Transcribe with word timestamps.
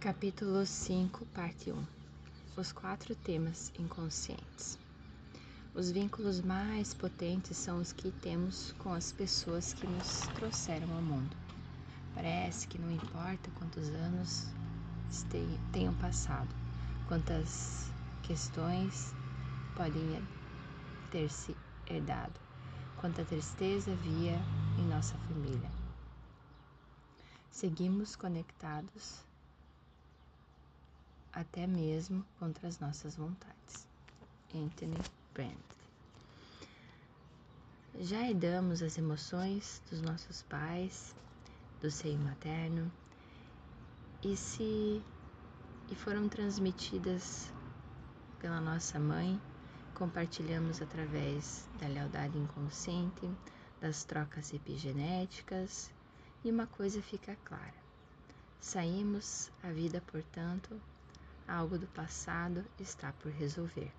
Capítulo 0.00 0.64
5, 0.64 1.26
parte 1.26 1.70
1 1.70 1.86
Os 2.56 2.72
quatro 2.72 3.14
temas 3.14 3.70
inconscientes. 3.78 4.78
Os 5.74 5.90
vínculos 5.90 6.40
mais 6.40 6.94
potentes 6.94 7.58
são 7.58 7.78
os 7.82 7.92
que 7.92 8.10
temos 8.10 8.72
com 8.78 8.94
as 8.94 9.12
pessoas 9.12 9.74
que 9.74 9.86
nos 9.86 10.20
trouxeram 10.36 10.90
ao 10.94 11.02
mundo. 11.02 11.36
Parece 12.14 12.66
que 12.66 12.78
não 12.78 12.90
importa 12.90 13.50
quantos 13.58 13.90
anos 13.90 14.46
tenham 15.70 15.92
passado, 15.96 16.48
quantas 17.06 17.92
questões 18.22 19.14
podem 19.76 20.26
ter 21.10 21.28
se 21.28 21.54
herdado, 21.86 22.40
quanta 22.96 23.22
tristeza 23.22 23.92
havia 23.92 24.40
em 24.78 24.88
nossa 24.88 25.14
família. 25.18 25.70
Seguimos 27.50 28.16
conectados 28.16 29.28
até 31.32 31.66
mesmo 31.66 32.24
contra 32.38 32.68
as 32.68 32.78
nossas 32.78 33.16
vontades. 33.16 33.86
Anthony 34.54 34.96
Brandt. 35.32 35.56
Já 37.98 38.28
herdamos 38.28 38.82
as 38.82 38.96
emoções 38.98 39.82
dos 39.90 40.00
nossos 40.00 40.42
pais, 40.42 41.14
do 41.80 41.90
seio 41.90 42.18
materno, 42.18 42.90
e 44.22 44.36
se 44.36 45.02
e 45.90 45.94
foram 45.94 46.28
transmitidas 46.28 47.52
pela 48.38 48.60
nossa 48.60 48.98
mãe, 48.98 49.40
compartilhamos 49.94 50.80
através 50.80 51.68
da 51.80 51.88
lealdade 51.88 52.38
inconsciente, 52.38 53.28
das 53.80 54.04
trocas 54.04 54.54
epigenéticas, 54.54 55.90
e 56.44 56.50
uma 56.50 56.66
coisa 56.66 57.02
fica 57.02 57.36
clara: 57.44 57.74
saímos 58.60 59.50
a 59.62 59.70
vida, 59.72 60.00
portanto, 60.06 60.80
algo 61.50 61.76
do 61.76 61.86
passado 61.88 62.64
está 62.78 63.12
por 63.12 63.32
resolver. 63.32 63.92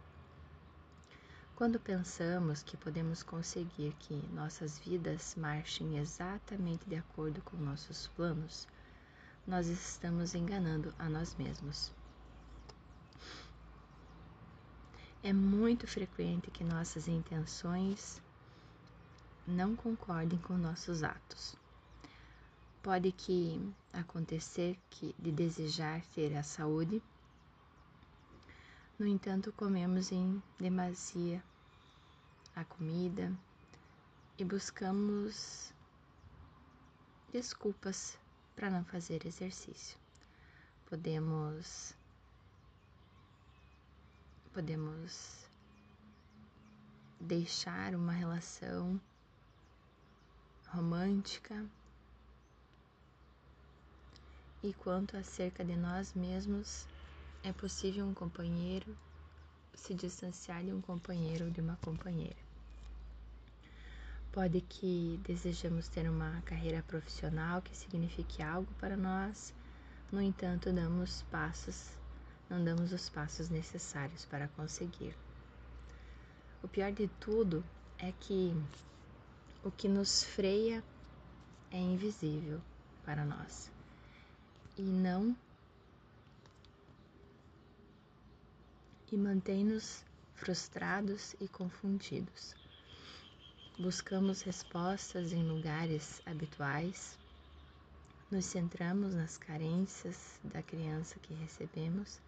Quando 1.55 1.79
pensamos 1.79 2.63
que 2.63 2.77
podemos 2.77 3.21
conseguir 3.21 3.93
que 3.99 4.15
nossas 4.33 4.79
vidas 4.79 5.35
marchem 5.35 5.99
exatamente 5.99 6.89
de 6.89 6.95
acordo 6.95 7.41
com 7.41 7.57
nossos 7.57 8.07
planos, 8.15 8.67
nós 9.45 9.67
estamos 9.67 10.33
enganando 10.33 10.93
a 10.97 11.09
nós 11.09 11.35
mesmos. 11.35 11.91
É 15.21 15.31
muito 15.31 15.85
frequente 15.85 16.49
que 16.49 16.63
nossas 16.63 17.07
intenções 17.07 18.19
não 19.45 19.75
concordem 19.75 20.39
com 20.39 20.57
nossos 20.57 21.03
atos. 21.03 21.55
Pode 22.81 23.11
que 23.11 23.61
acontecer 23.93 24.79
que 24.89 25.13
de 25.19 25.31
desejar 25.31 26.01
ter 26.15 26.35
a 26.35 26.41
saúde 26.41 27.03
no 29.01 29.07
entanto, 29.07 29.51
comemos 29.53 30.11
em 30.11 30.39
demasia 30.59 31.43
a 32.55 32.63
comida 32.63 33.33
e 34.37 34.45
buscamos 34.45 35.73
desculpas 37.33 38.15
para 38.55 38.69
não 38.69 38.85
fazer 38.85 39.25
exercício. 39.25 39.97
Podemos 40.87 41.95
podemos 44.53 45.47
deixar 47.19 47.95
uma 47.95 48.13
relação 48.13 49.01
romântica 50.67 51.65
e 54.61 54.71
quanto 54.75 55.17
acerca 55.17 55.65
de 55.65 55.75
nós 55.75 56.13
mesmos 56.13 56.85
é 57.43 57.51
possível 57.51 58.05
um 58.05 58.13
companheiro 58.13 58.95
se 59.73 59.93
distanciar 59.93 60.63
de 60.63 60.71
um 60.71 60.81
companheiro 60.81 61.45
ou 61.45 61.51
de 61.51 61.61
uma 61.61 61.75
companheira. 61.77 62.35
Pode 64.31 64.61
que 64.61 65.19
desejamos 65.23 65.87
ter 65.87 66.09
uma 66.09 66.41
carreira 66.41 66.83
profissional 66.83 67.61
que 67.61 67.75
signifique 67.75 68.41
algo 68.41 68.71
para 68.79 68.95
nós, 68.95 69.53
no 70.11 70.21
entanto, 70.21 70.71
damos 70.71 71.23
passos, 71.23 71.89
não 72.49 72.63
damos 72.63 72.91
os 72.93 73.09
passos 73.09 73.49
necessários 73.49 74.25
para 74.25 74.47
conseguir. 74.49 75.15
O 76.61 76.67
pior 76.67 76.91
de 76.91 77.07
tudo 77.19 77.63
é 77.97 78.13
que 78.19 78.55
o 79.63 79.71
que 79.71 79.87
nos 79.87 80.23
freia 80.23 80.83
é 81.71 81.77
invisível 81.77 82.61
para 83.03 83.25
nós 83.25 83.71
e 84.77 84.81
não 84.81 85.35
e 89.11 89.17
mantém-nos 89.17 90.03
frustrados 90.35 91.35
e 91.39 91.47
confundidos. 91.47 92.55
Buscamos 93.77 94.41
respostas 94.41 95.33
em 95.33 95.43
lugares 95.43 96.21
habituais, 96.25 97.17
nos 98.29 98.45
centramos 98.45 99.13
nas 99.13 99.37
carências 99.37 100.39
da 100.43 100.63
criança 100.63 101.19
que 101.19 101.33
recebemos, 101.33 102.21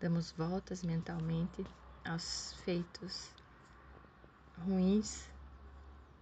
damos 0.00 0.32
voltas 0.32 0.82
mentalmente 0.82 1.64
aos 2.04 2.54
feitos 2.64 3.30
ruins 4.64 5.28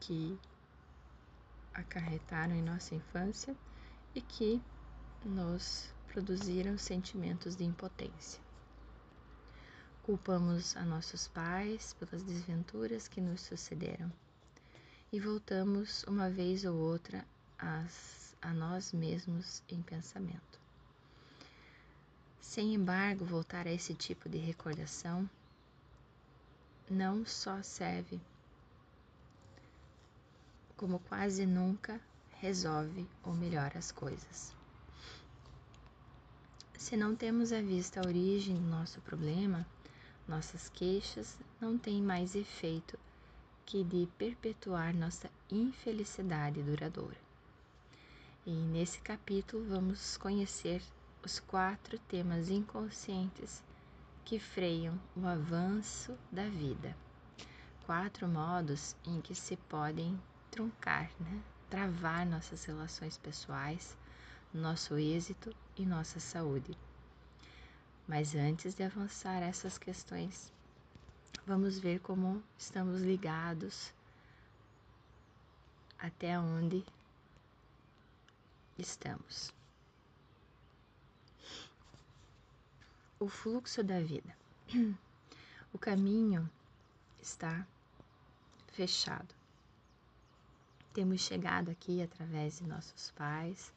que 0.00 0.38
acarretaram 1.72 2.54
em 2.54 2.62
nossa 2.62 2.94
infância 2.94 3.54
e 4.14 4.20
que 4.20 4.60
nos 5.24 5.88
produziram 6.08 6.76
sentimentos 6.78 7.56
de 7.56 7.64
impotência. 7.64 8.43
Culpamos 10.04 10.76
a 10.76 10.84
nossos 10.84 11.28
pais 11.28 11.94
pelas 11.94 12.22
desventuras 12.22 13.08
que 13.08 13.22
nos 13.22 13.40
sucederam 13.40 14.12
e 15.10 15.18
voltamos 15.18 16.04
uma 16.04 16.28
vez 16.28 16.66
ou 16.66 16.76
outra 16.76 17.24
as, 17.58 18.36
a 18.42 18.52
nós 18.52 18.92
mesmos 18.92 19.62
em 19.66 19.80
pensamento. 19.80 20.60
Sem 22.38 22.74
embargo, 22.74 23.24
voltar 23.24 23.66
a 23.66 23.72
esse 23.72 23.94
tipo 23.94 24.28
de 24.28 24.36
recordação 24.36 25.26
não 26.90 27.24
só 27.24 27.62
serve, 27.62 28.20
como 30.76 30.98
quase 30.98 31.46
nunca 31.46 31.98
resolve 32.40 33.08
ou 33.22 33.32
melhora 33.32 33.78
as 33.78 33.90
coisas. 33.90 34.54
Se 36.76 36.94
não 36.94 37.16
temos 37.16 37.52
à 37.52 37.62
vista 37.62 38.00
a 38.00 38.06
origem 38.06 38.56
do 38.56 38.68
nosso 38.68 39.00
problema, 39.00 39.66
nossas 40.26 40.68
queixas 40.68 41.38
não 41.60 41.76
têm 41.76 42.02
mais 42.02 42.34
efeito 42.34 42.98
que 43.66 43.82
de 43.82 44.08
perpetuar 44.18 44.94
nossa 44.94 45.30
infelicidade 45.50 46.62
duradoura. 46.62 47.16
E 48.46 48.50
nesse 48.50 49.00
capítulo 49.00 49.64
vamos 49.68 50.16
conhecer 50.16 50.82
os 51.24 51.40
quatro 51.40 51.98
temas 51.98 52.50
inconscientes 52.50 53.62
que 54.24 54.38
freiam 54.38 54.98
o 55.16 55.26
avanço 55.26 56.16
da 56.30 56.48
vida. 56.48 56.96
Quatro 57.86 58.26
modos 58.28 58.96
em 59.06 59.20
que 59.20 59.34
se 59.34 59.56
podem 59.56 60.20
truncar, 60.50 61.10
né? 61.20 61.42
travar 61.68 62.24
nossas 62.24 62.64
relações 62.64 63.18
pessoais, 63.18 63.96
nosso 64.52 64.96
êxito 64.96 65.54
e 65.76 65.84
nossa 65.84 66.20
saúde. 66.20 66.76
Mas 68.06 68.34
antes 68.34 68.74
de 68.74 68.82
avançar 68.82 69.42
essas 69.42 69.78
questões, 69.78 70.52
vamos 71.46 71.78
ver 71.78 72.00
como 72.00 72.42
estamos 72.58 73.00
ligados 73.00 73.92
até 75.98 76.38
onde 76.38 76.84
estamos. 78.78 79.52
O 83.18 83.26
fluxo 83.26 83.82
da 83.82 84.00
vida. 84.00 84.36
O 85.72 85.78
caminho 85.78 86.48
está 87.20 87.66
fechado. 88.68 89.34
Temos 90.92 91.20
chegado 91.22 91.68
aqui 91.68 92.00
através 92.00 92.58
de 92.58 92.68
nossos 92.68 93.10
pais 93.10 93.73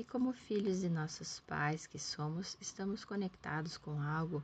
e 0.00 0.04
como 0.04 0.32
filhos 0.32 0.80
de 0.80 0.88
nossos 0.88 1.40
pais 1.40 1.86
que 1.86 1.98
somos, 1.98 2.56
estamos 2.58 3.04
conectados 3.04 3.76
com 3.76 4.00
algo 4.00 4.42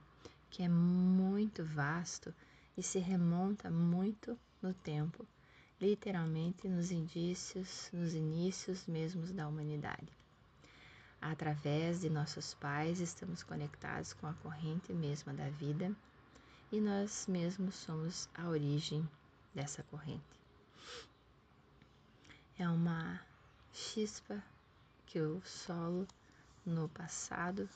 que 0.51 0.63
é 0.63 0.69
muito 0.69 1.65
vasto 1.65 2.35
e 2.77 2.83
se 2.83 2.99
remonta 2.99 3.71
muito 3.71 4.39
no 4.61 4.75
tempo, 4.75 5.27
literalmente 5.81 6.69
nos 6.69 6.91
indícios, 6.91 7.89
nos 7.91 8.13
inícios 8.13 8.87
mesmos 8.87 9.33
da 9.33 9.49
humanidade. 9.49 10.13
Através 11.23 12.03
de 12.03 12.11
nossos 12.11 12.53
pais, 12.53 13.01
estamos 13.01 13.43
conectados 13.43 14.13
com 14.13 14.27
a 14.27 14.35
corrente 14.35 14.93
mesma 14.93 15.33
da 15.33 15.49
vida 15.49 15.91
e 16.71 16.83
nós 16.83 17.27
mesmos 17.27 17.77
somos 17.77 18.29
a 18.35 18.47
origem 18.47 19.09
dessa 19.55 19.83
corrente. 19.85 20.39
É 22.59 22.69
uma 22.69 23.19
chispa 23.73 24.45
que 25.07 25.21
o 25.21 25.41
solo 25.45 26.07
no 26.65 26.89
passado 26.89 27.69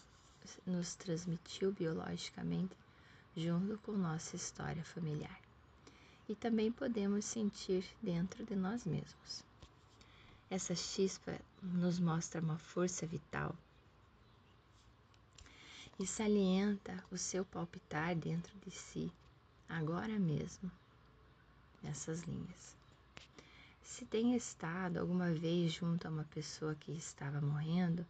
nos 0.67 0.94
transmitiu 0.94 1.73
biologicamente 1.73 2.77
junto 3.37 3.79
com 3.79 3.93
nossa 3.93 4.37
história 4.37 4.82
familiar. 4.85 5.38
E 6.29 6.35
também 6.35 6.71
podemos 6.71 7.25
sentir 7.25 7.85
dentro 8.03 8.44
de 8.44 8.55
nós 8.55 8.85
mesmos. 8.85 9.44
Essa 10.49 10.75
chispa 10.75 11.38
nos 11.62 11.99
mostra 11.99 12.41
uma 12.41 12.59
força 12.59 13.06
vital 13.06 13.55
e 15.99 16.06
salienta 16.06 17.05
o 17.11 17.19
seu 17.19 17.44
palpitar 17.44 18.17
dentro 18.17 18.53
de 18.65 18.71
si, 18.71 19.12
agora 19.69 20.19
mesmo, 20.19 20.71
nessas 21.83 22.23
linhas. 22.23 22.80
Se 23.91 24.07
tem 24.07 24.37
estado 24.37 25.01
alguma 25.01 25.33
vez 25.33 25.73
junto 25.73 26.07
a 26.07 26.11
uma 26.11 26.23
pessoa 26.23 26.77
que 26.77 26.93
estava 26.93 27.41
morrendo, 27.41 28.07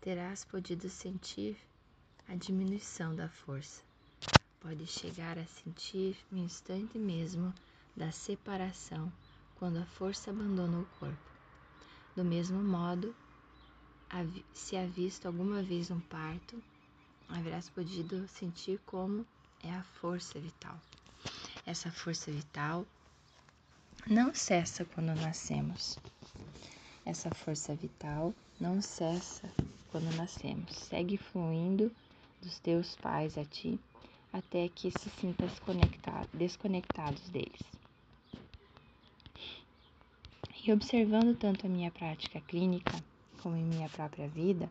terás 0.00 0.44
podido 0.44 0.88
sentir 0.88 1.56
a 2.28 2.36
diminuição 2.36 3.12
da 3.12 3.28
força. 3.28 3.82
Pode 4.60 4.86
chegar 4.86 5.40
a 5.40 5.44
sentir 5.44 6.16
no 6.30 6.38
instante 6.38 7.00
mesmo 7.00 7.52
da 7.96 8.12
separação, 8.12 9.12
quando 9.56 9.78
a 9.78 9.84
força 9.84 10.30
abandona 10.30 10.78
o 10.78 10.86
corpo. 11.00 11.30
Do 12.14 12.24
mesmo 12.24 12.62
modo, 12.62 13.12
se 14.54 14.76
há 14.76 14.86
visto 14.86 15.26
alguma 15.26 15.64
vez 15.64 15.90
um 15.90 16.00
parto, 16.00 16.62
haverás 17.28 17.68
podido 17.68 18.26
sentir 18.28 18.78
como 18.86 19.26
é 19.64 19.74
a 19.74 19.82
força 19.82 20.38
vital. 20.38 20.80
Essa 21.66 21.90
força 21.90 22.30
vital 22.30 22.86
não 24.06 24.34
cessa 24.34 24.84
quando 24.84 25.14
nascemos. 25.14 25.96
Essa 27.06 27.30
força 27.30 27.74
vital 27.74 28.34
não 28.60 28.82
cessa 28.82 29.48
quando 29.90 30.14
nascemos. 30.16 30.74
Segue 30.76 31.16
fluindo 31.16 31.90
dos 32.40 32.58
teus 32.58 32.96
pais 32.96 33.38
a 33.38 33.44
ti 33.44 33.78
até 34.32 34.68
que 34.68 34.90
se 34.90 35.08
sintas 35.10 35.52
desconectados 36.32 37.28
deles. 37.28 37.60
E 40.64 40.72
observando 40.72 41.36
tanto 41.36 41.66
a 41.66 41.70
minha 41.70 41.90
prática 41.90 42.40
clínica 42.40 42.92
como 43.40 43.56
em 43.56 43.64
minha 43.64 43.88
própria 43.88 44.28
vida, 44.28 44.70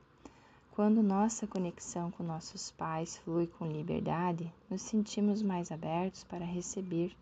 quando 0.72 1.04
nossa 1.04 1.46
conexão 1.46 2.12
com 2.12 2.24
nossos 2.24 2.72
pais 2.72 3.18
flui 3.18 3.48
com 3.48 3.68
liberdade, 3.68 4.52
nos 4.70 4.82
sentimos 4.82 5.42
mais 5.42 5.72
abertos 5.72 6.24
para 6.24 6.46
receber 6.46 7.16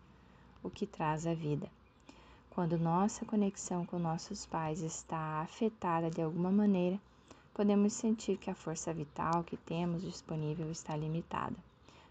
o 0.62 0.70
que 0.70 0.86
traz 0.86 1.26
a 1.26 1.34
vida. 1.34 1.68
Quando 2.50 2.76
nossa 2.76 3.24
conexão 3.24 3.86
com 3.86 3.98
nossos 3.98 4.44
pais 4.44 4.82
está 4.82 5.40
afetada 5.40 6.10
de 6.10 6.20
alguma 6.20 6.50
maneira, 6.50 7.00
podemos 7.54 7.92
sentir 7.92 8.36
que 8.38 8.50
a 8.50 8.54
força 8.54 8.92
vital 8.92 9.44
que 9.44 9.56
temos 9.56 10.02
disponível 10.02 10.68
está 10.70 10.96
limitada. 10.96 11.56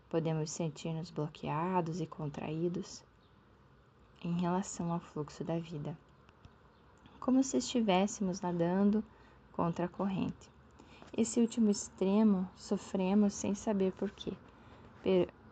Podemos 0.09 0.49
sentir-nos 0.49 1.11
bloqueados 1.11 1.99
e 1.99 2.07
contraídos 2.07 3.03
em 4.23 4.39
relação 4.39 4.93
ao 4.93 4.99
fluxo 4.99 5.43
da 5.43 5.59
vida, 5.59 5.95
como 7.19 7.43
se 7.43 7.57
estivéssemos 7.57 8.39
nadando 8.39 9.03
contra 9.51 9.85
a 9.85 9.89
corrente. 9.89 10.49
Esse 11.15 11.41
último 11.41 11.69
extremo 11.69 12.49
sofremos 12.55 13.33
sem 13.33 13.53
saber 13.53 13.91
porquê. 13.91 14.33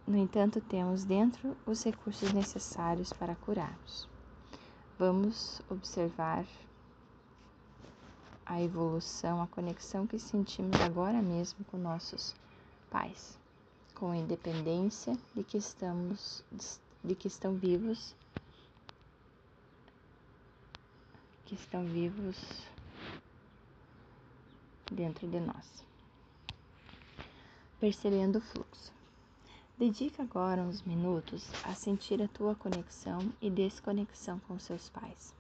No 0.08 0.18
entanto, 0.18 0.62
temos 0.62 1.04
dentro 1.04 1.58
os 1.66 1.84
recursos 1.84 2.32
necessários 2.32 3.12
para 3.12 3.36
curarmos. 3.36 4.08
Vamos 5.00 5.62
observar 5.70 6.44
a 8.44 8.60
evolução, 8.60 9.40
a 9.42 9.48
conexão 9.48 10.08
que 10.08 10.18
sentimos 10.18 10.82
agora 10.82 11.22
mesmo 11.22 11.64
com 11.66 11.78
nossos 11.78 12.34
pais, 12.90 13.38
com 13.94 14.10
a 14.10 14.18
independência 14.18 15.16
de 15.36 15.44
que 15.44 15.58
estamos 15.58 16.44
de 17.04 17.14
que 17.14 17.28
estão 17.28 17.54
vivos 17.54 18.16
que 21.46 21.54
estão 21.54 21.86
vivos 21.86 22.36
dentro 24.92 25.28
de 25.28 25.40
nós. 25.40 25.86
Percebendo 27.80 28.40
o 28.40 28.42
fluxo. 28.42 28.97
Dedica 29.80 30.24
agora 30.24 30.64
uns 30.64 30.82
minutos 30.82 31.52
a 31.64 31.76
sentir 31.76 32.20
a 32.20 32.28
tua 32.28 32.56
conexão 32.56 33.32
e 33.40 33.48
desconexão 33.48 34.40
com 34.48 34.58
seus 34.58 34.90
pais, 34.90 35.36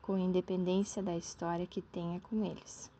com 0.00 0.16
independência 0.16 1.02
da 1.02 1.14
história 1.14 1.66
que 1.66 1.82
tenha 1.82 2.18
com 2.20 2.46
eles. 2.46 2.90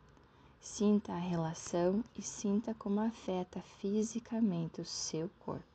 Sinta 0.61 1.11
a 1.11 1.17
relação 1.17 2.03
e 2.15 2.21
sinta 2.21 2.75
como 2.75 2.99
afeta 2.99 3.59
fisicamente 3.81 4.79
o 4.79 4.85
seu 4.85 5.27
corpo. 5.39 5.65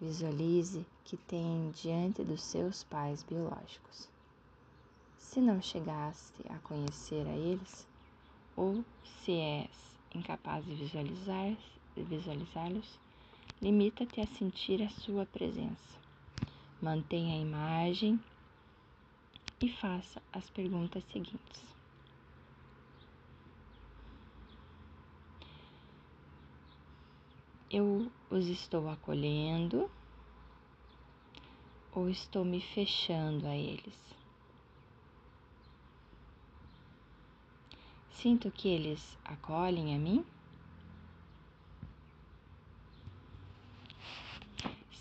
Visualize 0.00 0.86
que 1.04 1.16
tem 1.16 1.72
diante 1.72 2.22
dos 2.22 2.44
seus 2.44 2.84
pais 2.84 3.24
biológicos. 3.24 4.08
Se 5.18 5.40
não 5.40 5.60
chegaste 5.60 6.40
a 6.48 6.58
conhecer 6.60 7.26
a 7.26 7.36
eles, 7.36 7.84
ou 8.56 8.84
se 9.24 9.32
és 9.32 9.70
incapaz 10.14 10.64
de 10.64 10.76
visualizar, 10.76 11.56
visualizá-los, 11.96 12.96
Limita-te 13.62 14.22
a 14.22 14.26
sentir 14.26 14.82
a 14.82 14.88
sua 14.88 15.26
presença. 15.26 15.98
Mantenha 16.80 17.34
a 17.34 17.38
imagem 17.38 18.18
e 19.60 19.68
faça 19.68 20.22
as 20.32 20.48
perguntas 20.48 21.04
seguintes. 21.12 21.62
Eu 27.70 28.10
os 28.30 28.46
estou 28.46 28.88
acolhendo 28.88 29.90
ou 31.92 32.08
estou 32.08 32.46
me 32.46 32.62
fechando 32.62 33.46
a 33.46 33.54
eles? 33.54 33.94
Sinto 38.10 38.50
que 38.50 38.68
eles 38.68 39.18
acolhem 39.22 39.94
a 39.94 39.98
mim? 39.98 40.24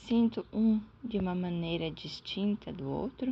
Sinto 0.09 0.44
um 0.51 0.81
de 1.03 1.19
uma 1.19 1.35
maneira 1.35 1.91
distinta 1.91 2.73
do 2.73 2.89
outro? 2.89 3.31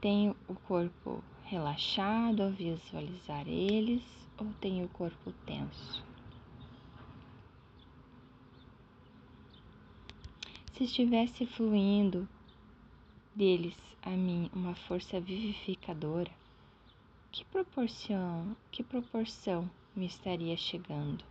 Tenho 0.00 0.34
o 0.48 0.54
corpo 0.54 1.22
relaxado 1.44 2.42
ao 2.42 2.50
visualizar 2.50 3.46
eles 3.46 4.02
ou 4.38 4.46
tenho 4.62 4.86
o 4.86 4.88
corpo 4.88 5.30
tenso? 5.44 6.02
Se 10.72 10.84
estivesse 10.84 11.44
fluindo 11.44 12.26
deles 13.34 13.76
a 14.02 14.10
mim 14.10 14.48
uma 14.54 14.74
força 14.74 15.20
vivificadora, 15.20 16.30
que 17.30 17.44
proporção, 17.44 18.56
que 18.70 18.82
proporção 18.82 19.70
me 19.94 20.06
estaria 20.06 20.56
chegando? 20.56 21.22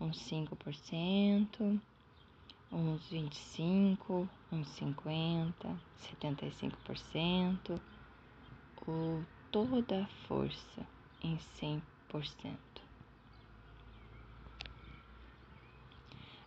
Uns 0.00 0.18
5%, 0.30 1.80
uns 2.70 3.10
25%, 3.10 4.28
uns 4.52 4.68
50%, 4.78 5.78
75%, 6.22 7.80
ou 8.86 9.24
toda 9.50 10.04
a 10.04 10.06
força 10.26 10.86
em 11.22 11.38
100%. 11.60 11.82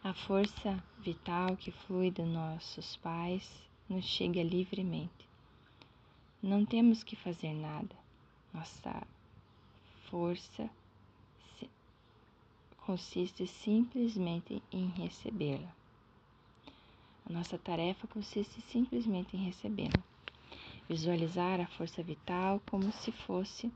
A 0.04 0.14
força 0.14 0.84
vital 1.00 1.56
que 1.56 1.72
flui 1.72 2.10
dos 2.10 2.28
nossos 2.28 2.96
pais 2.98 3.48
nos 3.88 4.06
chega 4.06 4.42
livremente. 4.42 5.30
Não 6.42 6.66
temos 6.66 7.04
que 7.04 7.16
fazer 7.16 7.54
nada. 7.54 7.96
Nossa 8.52 9.06
força 10.10 10.68
consiste 12.82 13.48
simplesmente 13.48 14.62
em 14.72 14.88
recebê-la. 14.90 15.74
A 17.26 17.32
nossa 17.32 17.58
tarefa 17.58 18.08
consiste 18.08 18.60
simplesmente 18.62 19.38
em 19.38 19.46
recebê-la. 19.46 20.04
Visualizar 20.90 21.62
a 21.62 21.68
força 21.68 22.04
vital 22.04 22.62
como 22.70 22.92
se 22.92 23.12
fosse 23.12 23.72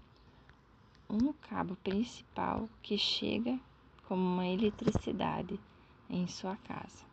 um 1.10 1.32
cabo 1.32 1.76
principal 1.78 2.68
que 2.82 2.98
chega 2.98 3.60
como 4.08 4.22
uma 4.22 4.48
eletricidade 4.48 5.60
em 6.10 6.28
sua 6.28 6.56
casa. 6.58 7.06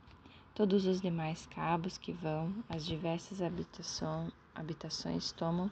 Todos 0.55 0.87
os 0.87 1.01
demais 1.01 1.47
cabos 1.47 1.97
que 1.97 2.13
vão 2.13 2.53
às 2.69 2.85
diversas 2.85 3.41
habitações, 3.41 5.33
tomam 5.33 5.71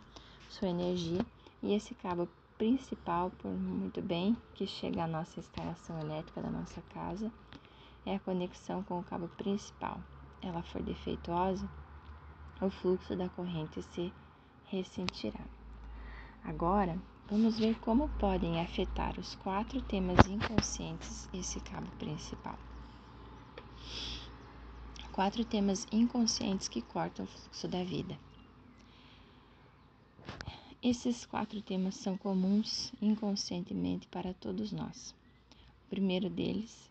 sua 0.49 0.69
energia 0.69 1.25
e 1.62 1.73
esse 1.75 1.95
cabo 1.95 2.29
principal, 2.61 3.31
por 3.38 3.50
muito 3.50 4.02
bem 4.02 4.37
que 4.55 4.67
chega 4.67 5.05
à 5.05 5.07
nossa 5.07 5.40
instalação 5.40 5.99
elétrica 5.99 6.43
da 6.43 6.50
nossa 6.50 6.83
casa, 6.93 7.33
é 8.05 8.14
a 8.14 8.21
conexão 8.21 8.83
com 8.83 8.99
o 8.99 9.02
cabo 9.02 9.29
principal. 9.29 9.99
Ela 10.43 10.62
for 10.62 10.83
defeituosa, 10.83 11.67
o 12.61 12.69
fluxo 12.69 13.17
da 13.17 13.31
corrente 13.31 13.81
se 13.83 14.12
ressentirá. 14.67 15.40
Agora, 16.45 16.99
vamos 17.31 17.59
ver 17.59 17.79
como 17.81 18.11
podem 18.19 18.61
afetar 18.61 19.19
os 19.19 19.35
quatro 19.37 19.81
temas 19.81 20.26
inconscientes 20.26 21.31
esse 21.33 21.61
cabo 21.61 21.90
principal. 21.93 22.59
Quatro 25.12 25.47
temas 25.47 25.87
inconscientes 25.90 26.69
que 26.69 26.83
cortam 26.83 27.25
o 27.25 27.29
fluxo 27.29 27.67
da 27.69 27.83
vida. 27.83 28.19
Esses 30.83 31.27
quatro 31.27 31.61
temas 31.61 31.95
são 31.95 32.17
comuns 32.17 32.91
inconscientemente 33.03 34.07
para 34.07 34.33
todos 34.33 34.73
nós. 34.73 35.15
O 35.85 35.91
primeiro 35.91 36.31
deles 36.31 36.91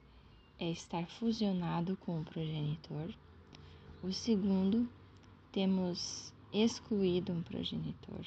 é 0.60 0.70
estar 0.70 1.08
fusionado 1.08 1.98
com 1.98 2.22
o 2.22 2.24
progenitor. 2.24 3.12
O 4.04 4.14
segundo, 4.14 4.88
temos 5.52 6.32
excluído 6.54 7.34
um 7.34 7.42
progenitor. 7.42 8.24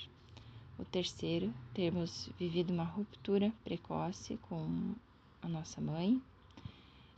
O 0.80 0.84
terceiro, 0.84 1.54
temos 1.72 2.28
vivido 2.36 2.72
uma 2.72 2.82
ruptura 2.82 3.52
precoce 3.62 4.36
com 4.48 4.96
a 5.40 5.46
nossa 5.46 5.80
mãe. 5.80 6.20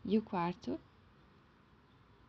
E 0.05 0.19
o 0.19 0.23
quarto, 0.23 0.79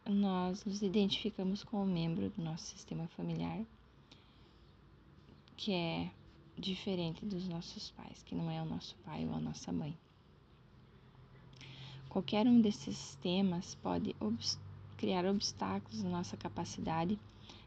nós 0.05 0.63
nos 0.63 0.81
identificamos 0.81 1.61
com 1.61 1.83
um 1.83 1.85
membro 1.85 2.29
do 2.29 2.41
nosso 2.41 2.67
sistema 2.67 3.05
familiar 3.17 3.65
que 5.57 5.71
é 5.71 6.11
diferente 6.57 7.25
dos 7.25 7.47
nossos 7.47 7.91
pais, 7.91 8.23
que 8.23 8.35
não 8.35 8.49
é 8.49 8.61
o 8.61 8.65
nosso 8.65 8.95
pai 9.05 9.25
ou 9.25 9.33
a 9.33 9.39
nossa 9.39 9.71
mãe. 9.71 9.97
Qualquer 12.09 12.47
um 12.47 12.61
desses 12.61 13.15
temas 13.15 13.75
pode 13.75 14.15
criar 14.95 15.25
obstáculos 15.25 16.01
na 16.01 16.09
nossa 16.09 16.37
capacidade 16.37 17.19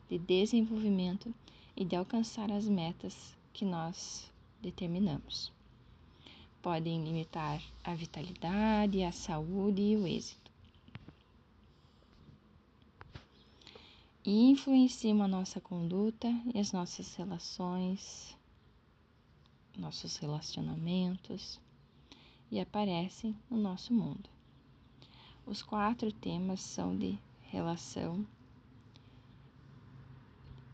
de 0.09 0.18
desenvolvimento 0.18 1.35
e 1.76 1.85
de 1.85 1.95
alcançar 1.95 2.50
as 2.50 2.66
metas 2.66 3.37
que 3.52 3.64
nós 3.64 4.33
determinamos. 4.61 5.52
Podem 6.62 7.04
limitar 7.04 7.62
a 7.85 7.95
vitalidade, 7.95 9.02
a 9.02 9.12
saúde 9.12 9.83
e 9.83 9.97
o 9.97 10.07
êxito. 10.07 10.48
E 14.25 14.50
influenciam 14.50 15.22
a 15.22 15.28
nossa 15.28 15.60
conduta 15.60 16.28
e 16.52 16.58
as 16.58 16.72
nossas 16.72 17.14
relações, 17.14 18.37
nossos 19.76 20.16
relacionamentos 20.16 21.60
e 22.50 22.60
aparecem 22.60 23.34
no 23.48 23.56
nosso 23.56 23.94
mundo. 23.94 24.28
Os 25.46 25.62
quatro 25.62 26.12
temas 26.12 26.60
são 26.60 26.96
de 26.96 27.18
relação 27.40 28.26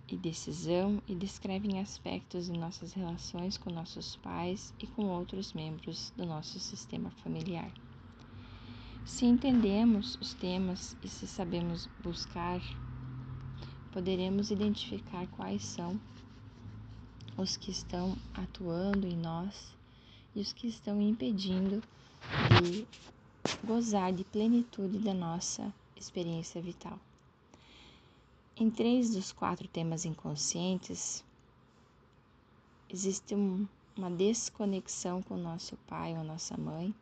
e 0.08 0.16
decisão 0.16 1.02
e 1.06 1.14
descrevem 1.14 1.80
aspectos 1.80 2.46
de 2.46 2.52
nossas 2.52 2.92
relações 2.92 3.56
com 3.56 3.70
nossos 3.70 4.16
pais 4.16 4.74
e 4.80 4.86
com 4.86 5.06
outros 5.06 5.52
membros 5.52 6.12
do 6.16 6.26
nosso 6.26 6.58
sistema 6.58 7.10
familiar. 7.10 7.72
Se 9.04 9.26
entendemos 9.26 10.16
os 10.20 10.34
temas 10.34 10.96
e 11.02 11.08
se 11.08 11.26
sabemos 11.26 11.88
buscar, 12.02 12.60
poderemos 13.94 14.50
identificar 14.50 15.24
quais 15.28 15.64
são 15.64 16.00
os 17.38 17.56
que 17.56 17.70
estão 17.70 18.16
atuando 18.34 19.06
em 19.06 19.16
nós 19.16 19.72
e 20.34 20.40
os 20.40 20.52
que 20.52 20.66
estão 20.66 21.00
impedindo 21.00 21.80
de 22.60 22.84
gozar 23.64 24.12
de 24.12 24.24
plenitude 24.24 24.98
da 24.98 25.14
nossa 25.14 25.72
experiência 25.94 26.60
vital. 26.60 26.98
Em 28.56 28.68
três 28.68 29.14
dos 29.14 29.30
quatro 29.30 29.68
temas 29.68 30.04
inconscientes, 30.04 31.24
existe 32.90 33.32
um, 33.32 33.64
uma 33.96 34.10
desconexão 34.10 35.22
com 35.22 35.34
o 35.34 35.42
nosso 35.42 35.76
pai 35.86 36.18
ou 36.18 36.24
nossa 36.24 36.56
mãe, 36.56 36.92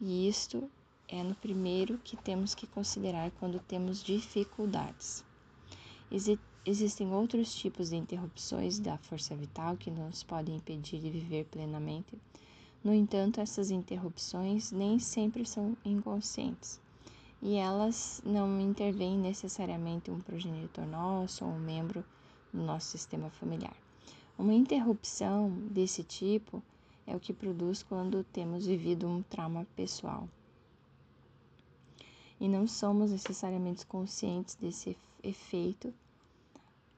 e 0.00 0.26
isto 0.26 0.68
é 1.06 1.22
no 1.22 1.36
primeiro 1.36 1.96
que 1.98 2.16
temos 2.16 2.56
que 2.56 2.66
considerar 2.66 3.30
quando 3.38 3.60
temos 3.60 4.02
dificuldades. 4.02 5.24
Exi 6.14 6.38
existem 6.66 7.12
outros 7.12 7.54
tipos 7.54 7.90
de 7.90 7.96
interrupções 7.96 8.78
da 8.78 8.96
força 8.96 9.34
vital 9.34 9.76
que 9.76 9.90
nos 9.90 10.22
podem 10.22 10.56
impedir 10.56 10.98
de 10.98 11.10
viver 11.10 11.44
plenamente 11.44 12.16
no 12.84 12.92
entanto, 12.92 13.40
essas 13.40 13.70
interrupções 13.70 14.70
nem 14.70 14.98
sempre 14.98 15.46
são 15.46 15.74
inconscientes 15.82 16.78
e 17.40 17.54
elas 17.54 18.20
não 18.26 18.60
intervêm 18.60 19.16
necessariamente 19.16 20.10
um 20.10 20.20
progenitor 20.20 20.86
nosso 20.86 21.46
ou 21.46 21.52
um 21.52 21.58
membro 21.58 22.04
do 22.52 22.62
nosso 22.62 22.88
sistema 22.88 23.30
familiar. 23.30 23.74
Uma 24.36 24.52
interrupção 24.52 25.48
desse 25.70 26.04
tipo 26.04 26.62
é 27.06 27.16
o 27.16 27.20
que 27.20 27.32
produz 27.32 27.82
quando 27.82 28.22
temos 28.22 28.66
vivido 28.66 29.08
um 29.08 29.22
trauma 29.22 29.66
pessoal. 29.74 30.28
E 32.38 32.46
não 32.46 32.66
somos 32.66 33.10
necessariamente 33.10 33.86
conscientes 33.86 34.56
desse 34.56 34.94
efeito 35.22 35.92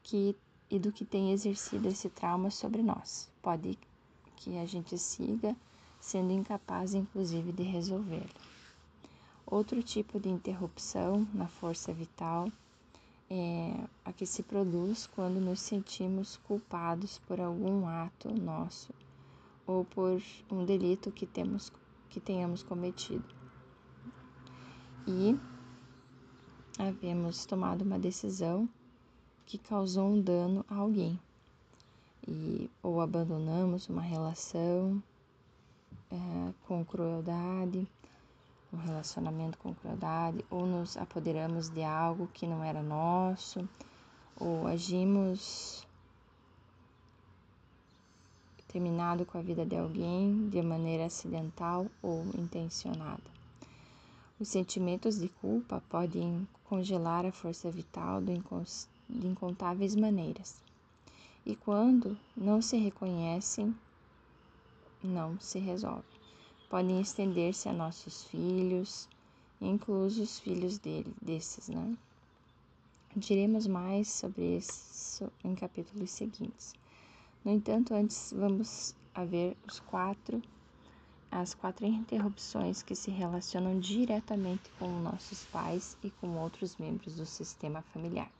que, 0.06 0.36
e 0.70 0.78
do 0.78 0.92
que 0.92 1.04
tem 1.04 1.32
exercido 1.32 1.88
esse 1.88 2.08
trauma 2.08 2.48
sobre 2.48 2.80
nós. 2.80 3.28
Pode 3.42 3.76
que 4.36 4.56
a 4.56 4.64
gente 4.64 4.96
siga 4.96 5.56
sendo 6.00 6.32
incapaz 6.32 6.94
inclusive 6.94 7.50
de 7.50 7.64
resolvê-lo. 7.64 8.30
Outro 9.44 9.82
tipo 9.82 10.20
de 10.20 10.28
interrupção 10.28 11.26
na 11.34 11.48
força 11.48 11.92
vital 11.92 12.48
é 13.28 13.74
a 14.04 14.12
que 14.12 14.24
se 14.24 14.44
produz 14.44 15.08
quando 15.08 15.40
nos 15.40 15.58
sentimos 15.58 16.36
culpados 16.36 17.18
por 17.26 17.40
algum 17.40 17.88
ato 17.88 18.32
nosso 18.32 18.94
ou 19.66 19.84
por 19.84 20.22
um 20.48 20.64
delito 20.64 21.10
que, 21.10 21.26
temos, 21.26 21.72
que 22.08 22.20
tenhamos 22.20 22.62
cometido. 22.62 23.24
E 25.04 25.36
havemos 26.78 27.44
tomado 27.44 27.82
uma 27.82 27.98
decisão 27.98 28.68
que 29.46 29.56
causou 29.56 30.08
um 30.08 30.20
dano 30.20 30.64
a 30.68 30.74
alguém. 30.74 31.18
E, 32.26 32.68
ou 32.82 33.00
abandonamos 33.00 33.88
uma 33.88 34.02
relação 34.02 35.00
é, 36.10 36.52
com 36.66 36.84
crueldade, 36.84 37.86
um 38.72 38.76
relacionamento 38.76 39.56
com 39.58 39.72
crueldade, 39.74 40.44
ou 40.50 40.66
nos 40.66 40.96
apoderamos 40.96 41.68
de 41.68 41.84
algo 41.84 42.28
que 42.34 42.46
não 42.46 42.62
era 42.62 42.82
nosso, 42.82 43.66
ou 44.38 44.66
agimos 44.66 45.86
terminado 48.68 49.24
com 49.24 49.38
a 49.38 49.40
vida 49.42 49.64
de 49.64 49.76
alguém 49.76 50.50
de 50.50 50.60
maneira 50.60 51.06
acidental 51.06 51.86
ou 52.02 52.26
intencionada. 52.36 53.22
Os 54.38 54.48
sentimentos 54.48 55.18
de 55.18 55.28
culpa 55.28 55.82
podem 55.88 56.46
congelar 56.64 57.24
a 57.24 57.32
força 57.32 57.70
vital 57.70 58.20
de 59.08 59.26
incontáveis 59.26 59.94
maneiras. 59.94 60.60
E 61.44 61.54
quando 61.54 62.18
não 62.36 62.60
se 62.60 62.76
reconhecem 62.76 63.74
não 65.02 65.38
se 65.40 65.58
resolve. 65.58 66.04
Podem 66.68 67.00
estender-se 67.00 67.68
a 67.68 67.72
nossos 67.72 68.24
filhos, 68.24 69.08
incluso 69.60 70.22
os 70.22 70.40
filhos 70.40 70.78
dele, 70.78 71.14
desses, 71.22 71.68
né? 71.68 71.96
Diremos 73.14 73.66
mais 73.66 74.08
sobre 74.08 74.58
isso 74.58 75.30
em 75.42 75.54
capítulos 75.54 76.10
seguintes. 76.10 76.74
No 77.44 77.52
entanto, 77.52 77.94
antes 77.94 78.32
vamos 78.36 78.94
a 79.14 79.24
ver 79.24 79.56
os 79.66 79.80
quatro, 79.80 80.42
as 81.30 81.54
quatro 81.54 81.86
interrupções 81.86 82.82
que 82.82 82.94
se 82.94 83.10
relacionam 83.10 83.78
diretamente 83.78 84.68
com 84.78 84.88
nossos 85.00 85.44
pais 85.46 85.96
e 86.02 86.10
com 86.10 86.36
outros 86.36 86.76
membros 86.76 87.14
do 87.14 87.24
sistema 87.24 87.80
familiar. 87.80 88.30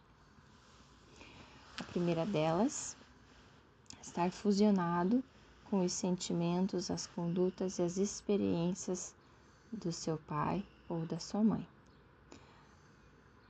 A 1.78 1.84
primeira 1.84 2.24
delas, 2.24 2.96
estar 4.00 4.30
fusionado 4.30 5.22
com 5.64 5.84
os 5.84 5.92
sentimentos, 5.92 6.90
as 6.90 7.06
condutas 7.06 7.78
e 7.78 7.82
as 7.82 7.98
experiências 7.98 9.14
do 9.70 9.92
seu 9.92 10.16
pai 10.16 10.64
ou 10.88 11.00
da 11.00 11.18
sua 11.18 11.44
mãe. 11.44 11.66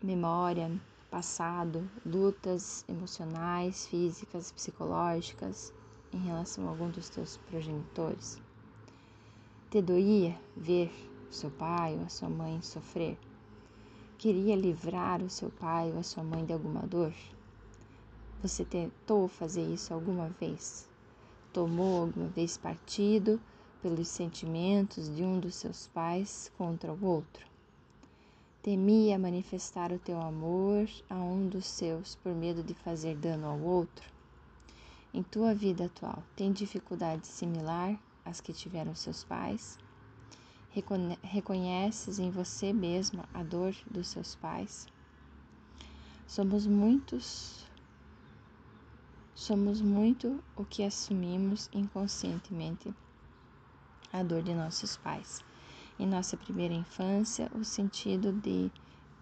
Memória, 0.02 0.70
passado, 1.08 1.88
lutas 2.04 2.84
emocionais, 2.88 3.86
físicas, 3.86 4.50
psicológicas 4.50 5.72
em 6.12 6.18
relação 6.18 6.66
a 6.66 6.70
algum 6.70 6.90
dos 6.90 7.08
teus 7.08 7.36
progenitores. 7.36 8.40
Te 9.70 9.80
doía 9.80 10.36
ver 10.56 10.92
o 11.30 11.32
seu 11.32 11.50
pai 11.50 11.94
ou 11.94 12.04
a 12.04 12.08
sua 12.08 12.28
mãe 12.28 12.60
sofrer? 12.60 13.16
Queria 14.18 14.56
livrar 14.56 15.22
o 15.22 15.30
seu 15.30 15.50
pai 15.50 15.92
ou 15.92 15.98
a 15.98 16.02
sua 16.02 16.24
mãe 16.24 16.44
de 16.44 16.52
alguma 16.52 16.80
dor? 16.80 17.14
Você 18.42 18.64
tentou 18.64 19.28
fazer 19.28 19.62
isso 19.62 19.94
alguma 19.94 20.28
vez? 20.40 20.88
tomou 21.56 22.02
alguma 22.02 22.28
vez 22.28 22.58
partido 22.58 23.40
pelos 23.80 24.08
sentimentos 24.08 25.08
de 25.16 25.24
um 25.24 25.40
dos 25.40 25.54
seus 25.54 25.86
pais 25.86 26.52
contra 26.58 26.92
o 26.92 27.02
outro? 27.02 27.46
Temia 28.62 29.18
manifestar 29.18 29.90
o 29.90 29.98
teu 29.98 30.20
amor 30.20 30.86
a 31.08 31.14
um 31.14 31.48
dos 31.48 31.64
seus 31.64 32.14
por 32.16 32.34
medo 32.34 32.62
de 32.62 32.74
fazer 32.74 33.16
dano 33.16 33.46
ao 33.46 33.58
outro? 33.58 34.06
em 35.14 35.22
tua 35.22 35.54
vida 35.54 35.86
atual 35.86 36.22
tem 36.36 36.52
dificuldade 36.52 37.26
similar 37.26 37.98
às 38.22 38.38
que 38.38 38.52
tiveram 38.52 38.94
seus 38.94 39.24
pais? 39.24 39.78
Reconheces 41.22 42.18
em 42.18 42.28
você 42.28 42.70
mesma 42.70 43.26
a 43.32 43.42
dor 43.42 43.74
dos 43.90 44.08
seus 44.08 44.34
pais? 44.34 44.86
Somos 46.26 46.66
muitos 46.66 47.64
Somos 49.38 49.82
muito 49.82 50.42
o 50.56 50.64
que 50.64 50.82
assumimos 50.82 51.68
inconscientemente 51.70 52.90
a 54.10 54.22
dor 54.22 54.42
de 54.42 54.54
nossos 54.54 54.96
pais. 54.96 55.44
Em 55.98 56.06
nossa 56.06 56.38
primeira 56.38 56.72
infância, 56.72 57.52
o 57.54 57.62
sentido 57.62 58.32
de 58.32 58.70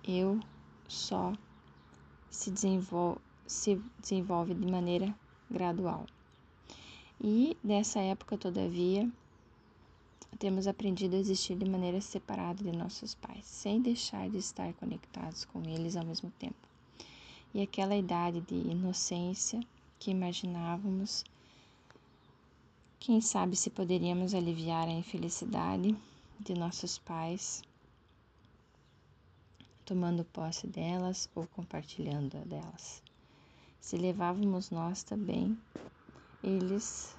eu 0.04 0.38
só 0.86 1.32
se 2.30 2.52
desenvolve, 2.52 3.20
se 3.44 3.82
desenvolve 3.98 4.54
de 4.54 4.70
maneira 4.70 5.12
gradual. 5.50 6.06
E 7.20 7.56
nessa 7.62 7.98
época, 7.98 8.38
todavia, 8.38 9.10
temos 10.38 10.68
aprendido 10.68 11.16
a 11.16 11.18
existir 11.18 11.56
de 11.56 11.68
maneira 11.68 12.00
separada 12.00 12.62
de 12.62 12.70
nossos 12.70 13.16
pais, 13.16 13.44
sem 13.44 13.82
deixar 13.82 14.30
de 14.30 14.38
estar 14.38 14.72
conectados 14.74 15.44
com 15.44 15.60
eles 15.64 15.96
ao 15.96 16.06
mesmo 16.06 16.30
tempo. 16.38 16.68
E 17.52 17.60
aquela 17.60 17.96
idade 17.96 18.40
de 18.42 18.54
inocência 18.54 19.58
que 20.04 20.10
imaginávamos. 20.10 21.24
Quem 23.00 23.22
sabe 23.22 23.56
se 23.56 23.70
poderíamos 23.70 24.34
aliviar 24.34 24.86
a 24.86 24.92
infelicidade 24.92 25.96
de 26.38 26.52
nossos 26.52 26.98
pais, 26.98 27.62
tomando 29.82 30.22
posse 30.22 30.66
delas 30.66 31.30
ou 31.34 31.46
compartilhando 31.46 32.36
delas. 32.44 33.02
Se 33.80 33.96
levávamos 33.96 34.70
nós 34.70 35.02
também, 35.02 35.58
eles 36.42 37.16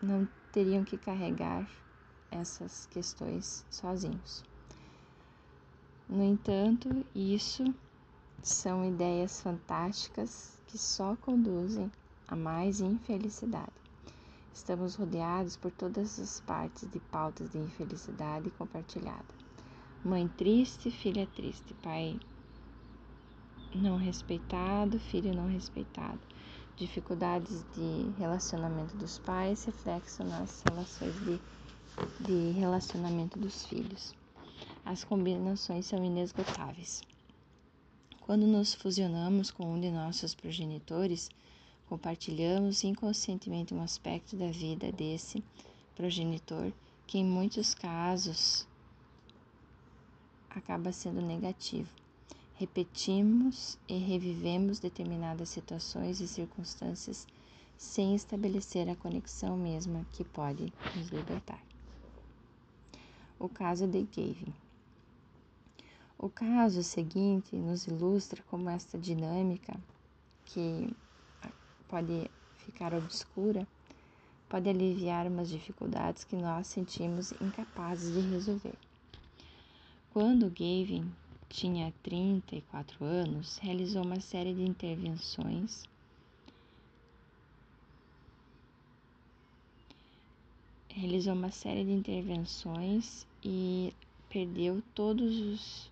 não 0.00 0.28
teriam 0.52 0.84
que 0.84 0.96
carregar 0.96 1.68
essas 2.30 2.86
questões 2.86 3.66
sozinhos. 3.68 4.44
No 6.08 6.22
entanto, 6.22 7.04
isso 7.12 7.64
são 8.44 8.84
ideias 8.84 9.40
fantásticas 9.40 10.59
que 10.70 10.78
só 10.78 11.16
conduzem 11.16 11.90
a 12.28 12.36
mais 12.36 12.80
infelicidade. 12.80 13.72
Estamos 14.54 14.94
rodeados 14.94 15.56
por 15.56 15.72
todas 15.72 16.20
as 16.20 16.40
partes 16.40 16.88
de 16.88 17.00
pautas 17.00 17.50
de 17.50 17.58
infelicidade 17.58 18.50
compartilhada. 18.50 19.34
Mãe 20.04 20.28
triste, 20.28 20.88
filha 20.88 21.26
triste, 21.34 21.74
pai 21.82 22.20
não 23.74 23.96
respeitado, 23.96 24.98
filho 24.98 25.34
não 25.34 25.48
respeitado. 25.48 26.20
Dificuldades 26.76 27.64
de 27.74 28.12
relacionamento 28.16 28.96
dos 28.96 29.18
pais, 29.18 29.64
reflexo 29.64 30.22
nas 30.22 30.62
relações 30.62 31.14
de, 31.24 31.40
de 32.20 32.58
relacionamento 32.58 33.38
dos 33.38 33.66
filhos. 33.66 34.14
As 34.84 35.02
combinações 35.02 35.86
são 35.86 36.04
inesgotáveis. 36.04 37.02
Quando 38.30 38.46
nos 38.46 38.72
fusionamos 38.72 39.50
com 39.50 39.74
um 39.74 39.80
de 39.80 39.90
nossos 39.90 40.36
progenitores, 40.36 41.28
compartilhamos 41.88 42.84
inconscientemente 42.84 43.74
um 43.74 43.82
aspecto 43.82 44.36
da 44.36 44.52
vida 44.52 44.92
desse 44.92 45.42
progenitor 45.96 46.72
que, 47.08 47.18
em 47.18 47.24
muitos 47.24 47.74
casos, 47.74 48.68
acaba 50.48 50.92
sendo 50.92 51.20
negativo. 51.20 51.90
Repetimos 52.54 53.76
e 53.88 53.98
revivemos 53.98 54.78
determinadas 54.78 55.48
situações 55.48 56.20
e 56.20 56.28
circunstâncias 56.28 57.26
sem 57.76 58.14
estabelecer 58.14 58.88
a 58.88 58.94
conexão 58.94 59.56
mesma 59.56 60.06
que 60.12 60.22
pode 60.22 60.72
nos 60.94 61.08
libertar. 61.08 61.60
O 63.40 63.48
caso 63.48 63.88
de 63.88 64.02
Gavin. 64.02 64.54
O 66.22 66.28
caso 66.28 66.82
seguinte 66.82 67.56
nos 67.56 67.86
ilustra 67.86 68.42
como 68.50 68.68
esta 68.68 68.98
dinâmica, 68.98 69.74
que 70.44 70.94
pode 71.88 72.30
ficar 72.58 72.92
obscura, 72.92 73.66
pode 74.46 74.68
aliviar 74.68 75.26
umas 75.26 75.48
dificuldades 75.48 76.22
que 76.24 76.36
nós 76.36 76.66
sentimos 76.66 77.32
incapazes 77.40 78.12
de 78.12 78.20
resolver. 78.28 78.74
Quando 80.12 80.50
Gavin 80.50 81.10
tinha 81.48 81.90
34 82.02 83.02
anos, 83.02 83.56
realizou 83.56 84.04
uma 84.04 84.20
série 84.20 84.52
de 84.52 84.62
intervenções 84.62 85.84
realizou 90.90 91.32
uma 91.32 91.50
série 91.50 91.84
de 91.84 91.92
intervenções 91.92 93.26
e 93.42 93.94
perdeu 94.28 94.82
todos 94.94 95.40
os 95.40 95.89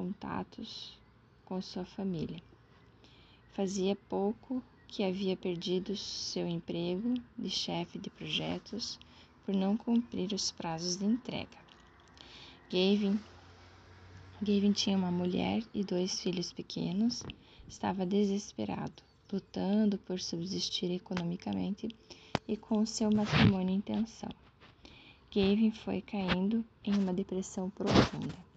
contatos 0.00 0.98
com 1.44 1.60
sua 1.60 1.84
família. 1.84 2.40
Fazia 3.52 3.94
pouco 4.08 4.62
que 4.88 5.04
havia 5.04 5.36
perdido 5.36 5.94
seu 5.94 6.48
emprego 6.48 7.12
de 7.36 7.50
chefe 7.50 7.98
de 7.98 8.08
projetos 8.08 8.98
por 9.44 9.54
não 9.54 9.76
cumprir 9.76 10.32
os 10.32 10.50
prazos 10.50 10.96
de 10.96 11.04
entrega. 11.04 11.58
Gavin, 12.70 13.20
Gavin 14.40 14.72
tinha 14.72 14.96
uma 14.96 15.10
mulher 15.10 15.62
e 15.74 15.84
dois 15.84 16.18
filhos 16.18 16.50
pequenos, 16.50 17.22
estava 17.68 18.06
desesperado, 18.06 19.02
lutando 19.30 19.98
por 19.98 20.18
subsistir 20.18 20.90
economicamente 20.90 21.88
e 22.48 22.56
com 22.56 22.86
seu 22.86 23.10
matrimônio 23.12 23.74
em 23.74 23.82
tensão. 23.82 24.30
Gavin 25.34 25.70
foi 25.72 26.00
caindo 26.00 26.64
em 26.82 26.94
uma 26.94 27.12
depressão 27.12 27.68
profunda. 27.68 28.49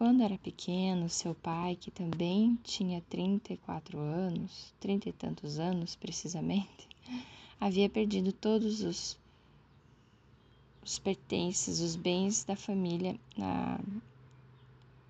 Quando 0.00 0.22
era 0.22 0.38
pequeno, 0.38 1.10
seu 1.10 1.34
pai, 1.34 1.76
que 1.76 1.90
também 1.90 2.58
tinha 2.64 3.02
34 3.02 3.98
anos, 3.98 4.72
trinta 4.80 5.10
e 5.10 5.12
tantos 5.12 5.58
anos 5.58 5.94
precisamente, 5.94 6.88
havia 7.60 7.86
perdido 7.86 8.32
todos 8.32 8.80
os, 8.80 9.18
os 10.82 10.98
pertences, 10.98 11.80
os 11.80 11.96
bens 11.96 12.44
da 12.44 12.56
família 12.56 13.14
na, 13.36 13.78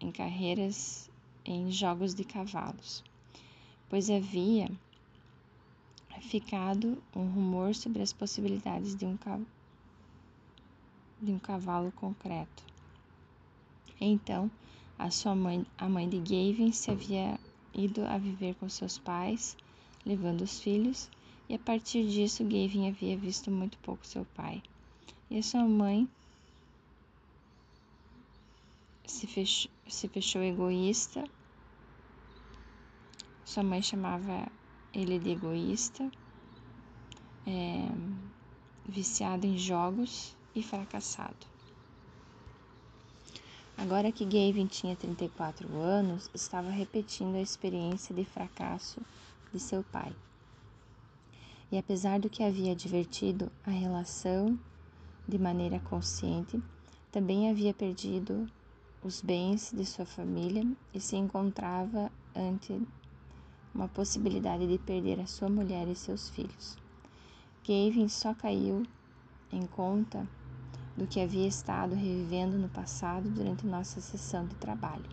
em 0.00 0.10
carreiras 0.10 1.08
em 1.44 1.70
jogos 1.70 2.12
de 2.12 2.24
cavalos, 2.24 3.04
pois 3.88 4.10
havia 4.10 4.68
ficado 6.20 7.00
um 7.14 7.28
rumor 7.28 7.76
sobre 7.76 8.02
as 8.02 8.12
possibilidades 8.12 8.96
de 8.96 9.06
um, 9.06 9.16
de 11.22 11.30
um 11.30 11.38
cavalo 11.38 11.92
concreto. 11.92 12.64
Então, 14.00 14.50
a 15.00 15.10
sua 15.10 15.34
mãe, 15.34 15.66
a 15.78 15.88
mãe 15.88 16.06
de 16.06 16.18
Gavin, 16.18 16.72
se 16.72 16.90
havia 16.90 17.40
ido 17.72 18.04
a 18.04 18.18
viver 18.18 18.54
com 18.56 18.68
seus 18.68 18.98
pais, 18.98 19.56
levando 20.04 20.42
os 20.42 20.60
filhos, 20.60 21.08
e 21.48 21.54
a 21.54 21.58
partir 21.58 22.06
disso 22.06 22.44
Gavin 22.44 22.88
havia 22.88 23.16
visto 23.16 23.50
muito 23.50 23.78
pouco 23.78 24.06
seu 24.06 24.26
pai. 24.34 24.62
E 25.30 25.38
a 25.38 25.42
sua 25.42 25.64
mãe 25.64 26.06
se 29.06 29.26
fechou, 29.26 29.70
se 29.88 30.06
fechou 30.06 30.42
egoísta. 30.42 31.24
Sua 33.44 33.62
mãe 33.62 33.80
chamava 33.80 34.52
ele 34.92 35.18
de 35.18 35.30
egoísta, 35.30 36.10
é, 37.46 37.88
viciado 38.86 39.46
em 39.46 39.56
jogos 39.56 40.36
e 40.54 40.62
fracassado. 40.62 41.49
Agora 43.80 44.12
que 44.12 44.26
Gavin 44.26 44.66
tinha 44.66 44.94
34 44.94 45.74
anos, 45.80 46.28
estava 46.34 46.68
repetindo 46.68 47.36
a 47.36 47.40
experiência 47.40 48.14
de 48.14 48.26
fracasso 48.26 49.00
de 49.50 49.58
seu 49.58 49.82
pai. 49.82 50.12
E 51.72 51.78
apesar 51.78 52.20
do 52.20 52.28
que 52.28 52.42
havia 52.42 52.72
advertido 52.72 53.50
a 53.66 53.70
relação 53.70 54.58
de 55.26 55.38
maneira 55.38 55.80
consciente, 55.80 56.62
também 57.10 57.48
havia 57.48 57.72
perdido 57.72 58.46
os 59.02 59.22
bens 59.22 59.72
de 59.74 59.86
sua 59.86 60.04
família 60.04 60.62
e 60.92 61.00
se 61.00 61.16
encontrava 61.16 62.12
ante 62.36 62.78
uma 63.74 63.88
possibilidade 63.88 64.66
de 64.66 64.76
perder 64.76 65.20
a 65.20 65.26
sua 65.26 65.48
mulher 65.48 65.88
e 65.88 65.96
seus 65.96 66.28
filhos. 66.28 66.76
Gavin 67.66 68.08
só 68.10 68.34
caiu 68.34 68.82
em 69.50 69.66
conta 69.66 70.28
do 71.00 71.06
que 71.06 71.18
havia 71.18 71.48
estado 71.48 71.94
revivendo 71.94 72.58
no 72.58 72.68
passado 72.68 73.26
durante 73.30 73.66
nossa 73.66 74.02
sessão 74.02 74.44
de 74.44 74.54
trabalho. 74.56 75.08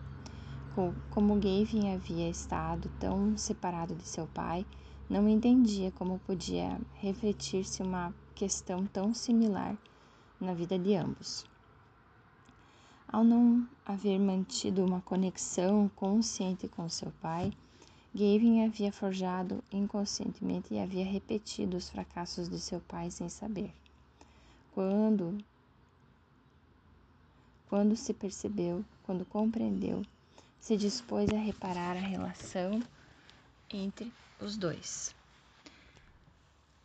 Como 1.10 1.34
Gavin 1.36 1.94
havia 1.94 2.28
estado 2.28 2.90
tão 3.00 3.38
separado 3.38 3.94
de 3.94 4.06
seu 4.06 4.26
pai, 4.26 4.66
não 5.08 5.26
entendia 5.26 5.90
como 5.92 6.18
podia 6.18 6.78
refletir-se 6.92 7.82
uma 7.82 8.14
questão 8.34 8.86
tão 8.86 9.14
similar 9.14 9.74
na 10.38 10.52
vida 10.52 10.78
de 10.78 10.94
ambos. 10.94 11.46
Ao 13.10 13.24
não 13.24 13.66
haver 13.86 14.20
mantido 14.20 14.84
uma 14.84 15.00
conexão 15.00 15.90
consciente 15.96 16.68
com 16.68 16.86
seu 16.90 17.10
pai, 17.12 17.50
Gavin 18.14 18.62
havia 18.62 18.92
forjado 18.92 19.64
inconscientemente 19.72 20.74
e 20.74 20.78
havia 20.78 21.06
repetido 21.06 21.78
os 21.78 21.88
fracassos 21.88 22.46
de 22.46 22.60
seu 22.60 22.78
pai 22.80 23.10
sem 23.10 23.30
saber. 23.30 23.72
Quando 24.74 25.38
quando 27.68 27.94
se 27.96 28.14
percebeu, 28.14 28.84
quando 29.04 29.24
compreendeu, 29.24 30.02
se 30.58 30.76
dispôs 30.76 31.30
a 31.30 31.38
reparar 31.38 31.96
a 31.96 32.00
relação 32.00 32.82
entre 33.70 34.12
os 34.40 34.56
dois. 34.56 35.14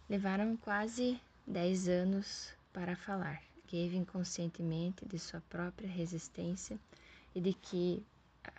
Levaram 0.10 0.58
quase 0.58 1.20
dez 1.48 1.88
anos 1.88 2.50
para 2.72 2.96
falar. 2.96 3.42
Gavin 3.72 4.06
conscientemente 4.06 5.04
de 5.04 5.18
sua 5.18 5.42
própria 5.50 5.90
resistência 5.90 6.78
e 7.34 7.42
de 7.42 7.54
que 7.54 8.06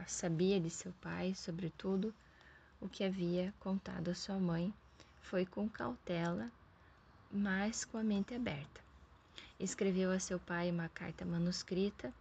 sabia 0.08 0.58
de 0.58 0.70
seu 0.70 0.92
pai, 1.00 1.34
sobretudo, 1.36 2.12
o 2.80 2.88
que 2.88 3.04
havia 3.04 3.54
contado 3.60 4.10
a 4.10 4.14
sua 4.14 4.38
mãe, 4.40 4.74
foi 5.20 5.46
com 5.46 5.68
cautela, 5.68 6.50
mas 7.30 7.84
com 7.84 7.96
a 7.96 8.02
mente 8.02 8.34
aberta. 8.34 8.83
Escreveu 9.64 10.12
a 10.12 10.20
seu 10.20 10.38
pai 10.38 10.70
uma 10.70 10.90
carta 10.90 11.24
manuscrita 11.24 12.12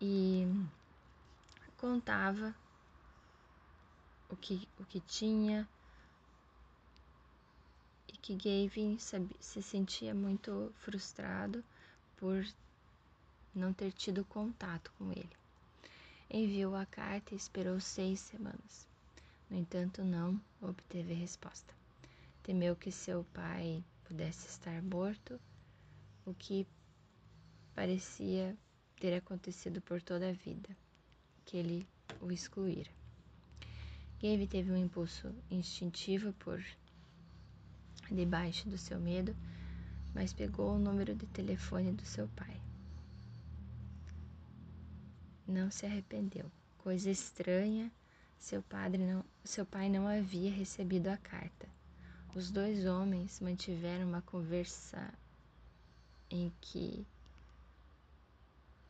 e 0.00 0.46
contava 1.76 2.54
o 4.28 4.36
que, 4.36 4.68
o 4.78 4.84
que 4.84 5.00
tinha 5.00 5.68
e 8.06 8.12
que 8.18 8.36
Gavin 8.36 8.96
se 9.40 9.60
sentia 9.60 10.14
muito 10.14 10.72
frustrado 10.78 11.64
por 12.16 12.46
não 13.52 13.72
ter 13.72 13.90
tido 13.90 14.24
contato 14.26 14.92
com 14.96 15.10
ele. 15.10 15.36
Enviou 16.30 16.76
a 16.76 16.86
carta 16.86 17.34
e 17.34 17.36
esperou 17.36 17.80
seis 17.80 18.20
semanas. 18.20 18.86
No 19.50 19.58
entanto, 19.58 20.04
não 20.04 20.40
obteve 20.62 21.12
resposta. 21.12 21.74
Temeu 22.44 22.76
que 22.76 22.92
seu 22.92 23.26
pai 23.34 23.82
pudesse 24.04 24.46
estar 24.46 24.80
morto, 24.80 25.40
o 26.26 26.34
que 26.34 26.66
parecia 27.74 28.56
ter 29.00 29.16
acontecido 29.16 29.80
por 29.80 30.02
toda 30.02 30.28
a 30.28 30.32
vida, 30.32 30.68
que 31.44 31.56
ele 31.56 31.88
o 32.20 32.32
excluíra. 32.32 32.90
Gabe 34.20 34.46
teve 34.46 34.72
um 34.72 34.76
impulso 34.76 35.32
instintivo 35.50 36.32
por 36.34 36.62
debaixo 38.10 38.68
do 38.68 38.76
seu 38.76 38.98
medo, 38.98 39.36
mas 40.14 40.32
pegou 40.32 40.74
o 40.74 40.78
número 40.78 41.14
de 41.14 41.26
telefone 41.26 41.92
do 41.92 42.04
seu 42.04 42.26
pai. 42.28 42.60
Não 45.46 45.70
se 45.70 45.86
arrependeu. 45.86 46.50
Coisa 46.78 47.10
estranha, 47.10 47.92
seu, 48.38 48.62
padre 48.62 49.04
não, 49.04 49.24
seu 49.44 49.66
pai 49.66 49.88
não 49.88 50.08
havia 50.08 50.50
recebido 50.50 51.08
a 51.08 51.16
carta. 51.16 51.68
Os 52.34 52.50
dois 52.50 52.84
homens 52.86 53.40
mantiveram 53.40 54.08
uma 54.08 54.22
conversa 54.22 55.12
em 56.30 56.52
que 56.60 57.06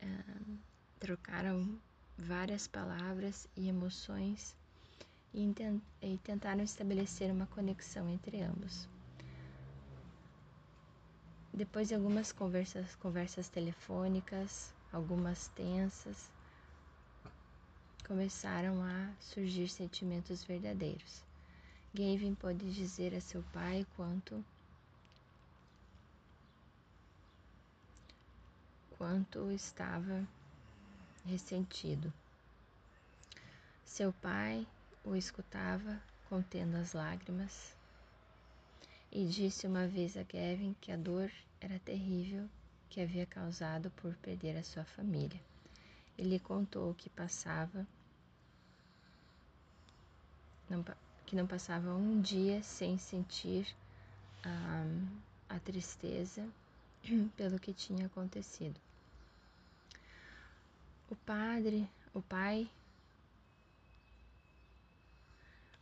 uh, 0.01 0.57
trocaram 0.99 1.79
várias 2.17 2.67
palavras 2.67 3.47
e 3.55 3.69
emoções 3.69 4.55
e, 5.33 5.53
e 6.01 6.17
tentaram 6.19 6.63
estabelecer 6.63 7.31
uma 7.31 7.45
conexão 7.47 8.09
entre 8.09 8.41
ambos. 8.41 8.87
Depois 11.53 11.87
de 11.87 11.95
algumas 11.95 12.31
conversas, 12.31 12.95
conversas 12.95 13.49
telefônicas, 13.49 14.73
algumas 14.91 15.47
tensas, 15.49 16.29
começaram 18.07 18.83
a 18.83 19.11
surgir 19.19 19.67
sentimentos 19.67 20.43
verdadeiros. 20.43 21.23
Gavin 21.93 22.35
pôde 22.35 22.71
dizer 22.71 23.13
a 23.15 23.19
seu 23.19 23.43
pai 23.51 23.85
quanto 23.95 24.43
quanto 28.97 29.51
estava 29.51 30.27
ressentido. 31.25 32.11
Seu 33.85 34.11
pai 34.13 34.67
o 35.03 35.15
escutava, 35.15 36.01
contendo 36.29 36.75
as 36.77 36.93
lágrimas, 36.93 37.75
e 39.11 39.25
disse 39.25 39.65
uma 39.65 39.87
vez 39.87 40.17
a 40.17 40.23
Gavin 40.23 40.75
que 40.81 40.91
a 40.91 40.97
dor 40.97 41.31
era 41.61 41.79
terrível 41.79 42.49
que 42.89 43.01
havia 43.01 43.25
causado 43.25 43.89
por 43.91 44.13
perder 44.15 44.57
a 44.57 44.63
sua 44.63 44.83
família. 44.83 45.39
Ele 46.17 46.39
contou 46.39 46.93
que 46.93 47.09
passava 47.09 47.87
não, 50.69 50.83
que 51.25 51.35
não 51.35 51.47
passava 51.47 51.93
um 51.93 52.19
dia 52.19 52.61
sem 52.61 52.97
sentir 52.97 53.73
um, 54.45 55.07
a 55.47 55.59
tristeza 55.59 56.47
pelo 57.37 57.59
que 57.59 57.73
tinha 57.73 58.07
acontecido. 58.07 58.86
O 61.09 61.15
padre, 61.15 61.89
o 62.13 62.21
pai 62.21 62.69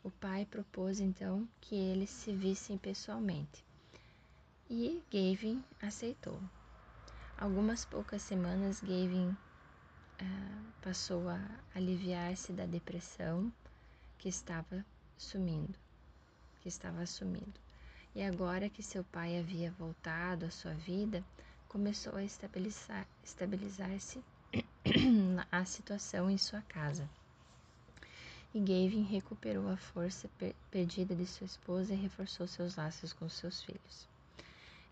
O 0.03 0.11
pai 0.11 0.45
propôs 0.45 0.99
então 0.99 1.47
que 1.59 1.73
eles 1.73 2.11
se 2.11 2.31
vissem 2.31 2.77
pessoalmente 2.77 3.65
e 4.69 5.01
Gavin 5.11 5.63
aceitou. 5.81 6.39
Algumas 7.37 7.85
poucas 7.85 8.21
semanas, 8.21 8.81
Gavin 8.81 9.29
uh, 9.29 10.71
passou 10.81 11.29
a 11.29 11.39
aliviar-se 11.73 12.53
da 12.53 12.65
depressão 12.65 13.51
que 14.17 14.29
estava 14.29 14.85
sumindo, 15.17 15.77
que 16.61 16.67
estava 16.67 17.01
assumindo. 17.01 17.59
E 18.13 18.23
agora 18.23 18.69
que 18.69 18.81
seu 18.81 19.03
pai 19.03 19.37
havia 19.37 19.71
voltado 19.71 20.45
à 20.45 20.51
sua 20.51 20.73
vida, 20.73 21.23
começou 21.67 22.15
a 22.15 22.23
estabilizar-se 22.23 23.07
estabilizar 23.23 23.89
a 25.51 25.65
situação 25.65 26.29
em 26.29 26.37
sua 26.37 26.61
casa 26.61 27.09
e 28.55 28.59
Gavin 28.59 29.03
recuperou 29.03 29.67
a 29.67 29.75
força 29.75 30.29
per 30.39 30.55
perdida 30.71 31.13
de 31.13 31.25
sua 31.25 31.43
esposa 31.43 31.93
e 31.93 31.97
reforçou 31.97 32.47
seus 32.47 32.77
laços 32.77 33.11
com 33.11 33.27
seus 33.27 33.61
filhos. 33.61 34.07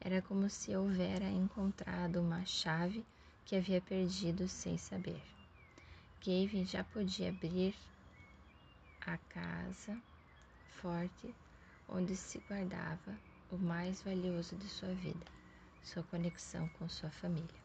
Era 0.02 0.22
como 0.22 0.50
se 0.50 0.76
houvera 0.76 1.30
encontrado 1.30 2.20
uma 2.20 2.46
chave 2.46 3.06
que 3.46 3.56
havia 3.56 3.80
perdido 3.80 4.50
sem 4.50 4.78
saber. 4.78 5.22
Gavin 6.20 6.66
já 6.66 6.84
podia 6.84 7.30
abrir 7.30 7.74
a 9.00 9.18
casa 9.18 9.98
forte 10.82 11.34
onde 11.88 12.18
se 12.18 12.40
guardava 12.50 13.18
o 13.50 13.58
mais 13.58 14.02
valioso 14.02 14.58
de 14.58 14.68
sua 14.68 14.94
vida, 14.94 15.26
sua 15.82 16.04
conexão 16.04 16.68
com 16.78 16.90
sua 16.90 17.10
família. 17.10 17.63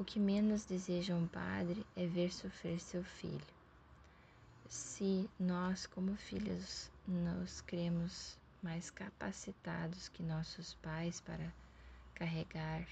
O 0.00 0.04
que 0.04 0.18
menos 0.18 0.64
deseja 0.64 1.14
um 1.14 1.28
padre 1.28 1.84
é 1.94 2.06
ver 2.06 2.32
sofrer 2.32 2.80
seu 2.80 3.04
filho 3.04 3.60
se 4.70 5.28
nós, 5.36 5.84
como 5.84 6.14
filhos, 6.14 6.88
nos 7.04 7.60
cremos 7.62 8.38
mais 8.62 8.88
capacitados 8.88 10.08
que 10.08 10.22
nossos 10.22 10.74
pais 10.74 11.20
para 11.20 11.52
carregar 12.14 12.86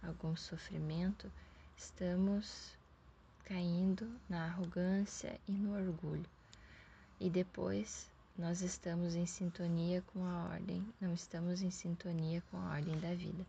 algum 0.00 0.36
sofrimento, 0.36 1.28
estamos 1.76 2.76
caindo 3.44 4.08
na 4.28 4.44
arrogância 4.44 5.40
e 5.48 5.52
no 5.52 5.76
orgulho. 5.76 6.24
E 7.18 7.28
depois 7.28 8.08
nós 8.38 8.62
estamos 8.62 9.16
em 9.16 9.26
sintonia 9.26 10.04
com 10.12 10.24
a 10.24 10.44
ordem, 10.50 10.86
não 11.00 11.12
estamos 11.12 11.62
em 11.62 11.70
sintonia 11.70 12.44
com 12.48 12.58
a 12.58 12.74
ordem 12.74 12.96
da 13.00 13.12
vida. 13.12 13.44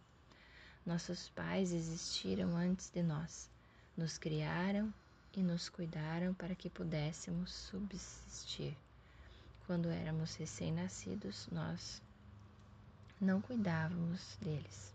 Nossos 0.86 1.30
pais 1.30 1.74
existiram 1.74 2.56
antes 2.56 2.92
de 2.92 3.02
nós, 3.02 3.50
nos 3.98 4.20
criaram 4.20 4.94
e 5.36 5.42
nos 5.42 5.68
cuidaram 5.68 6.34
para 6.36 6.54
que 6.54 6.70
pudéssemos 6.70 7.52
subsistir. 7.52 8.78
Quando 9.66 9.90
éramos 9.90 10.36
recém-nascidos, 10.36 11.48
nós 11.52 12.02
não 13.20 13.42
cuidávamos 13.42 14.38
deles. 14.40 14.94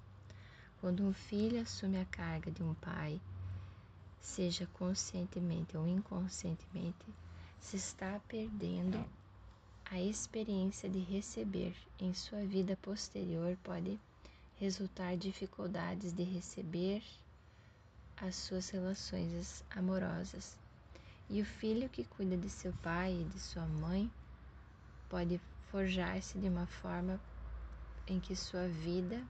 Quando 0.80 1.04
um 1.04 1.12
filho 1.12 1.60
assume 1.60 2.00
a 2.00 2.04
carga 2.04 2.52
de 2.52 2.62
um 2.62 2.72
pai, 2.74 3.20
seja 4.20 4.68
conscientemente 4.74 5.76
ou 5.76 5.88
inconscientemente, 5.88 7.04
se 7.58 7.76
está 7.76 8.20
perdendo 8.28 9.04
a 9.86 10.00
experiência 10.00 10.88
de 10.88 11.00
receber 11.00 11.74
em 11.98 12.14
sua 12.14 12.44
vida 12.44 12.78
posterior 12.80 13.58
pode 13.64 13.98
resultar 14.60 15.16
dificuldades 15.16 16.12
de 16.12 16.22
receber 16.22 17.02
as 18.14 18.36
suas 18.36 18.68
relações 18.68 19.64
amorosas. 19.70 20.54
E 21.30 21.40
o 21.40 21.44
filho 21.46 21.88
que 21.88 22.04
cuida 22.04 22.36
de 22.36 22.50
seu 22.50 22.70
pai 22.82 23.22
e 23.22 23.24
de 23.24 23.40
sua 23.40 23.64
mãe 23.64 24.10
pode 25.08 25.40
forjar-se 25.70 26.38
de 26.38 26.46
uma 26.46 26.66
forma 26.66 27.18
em 28.06 28.20
que 28.20 28.36
sua 28.36 28.68
vida 28.68 29.24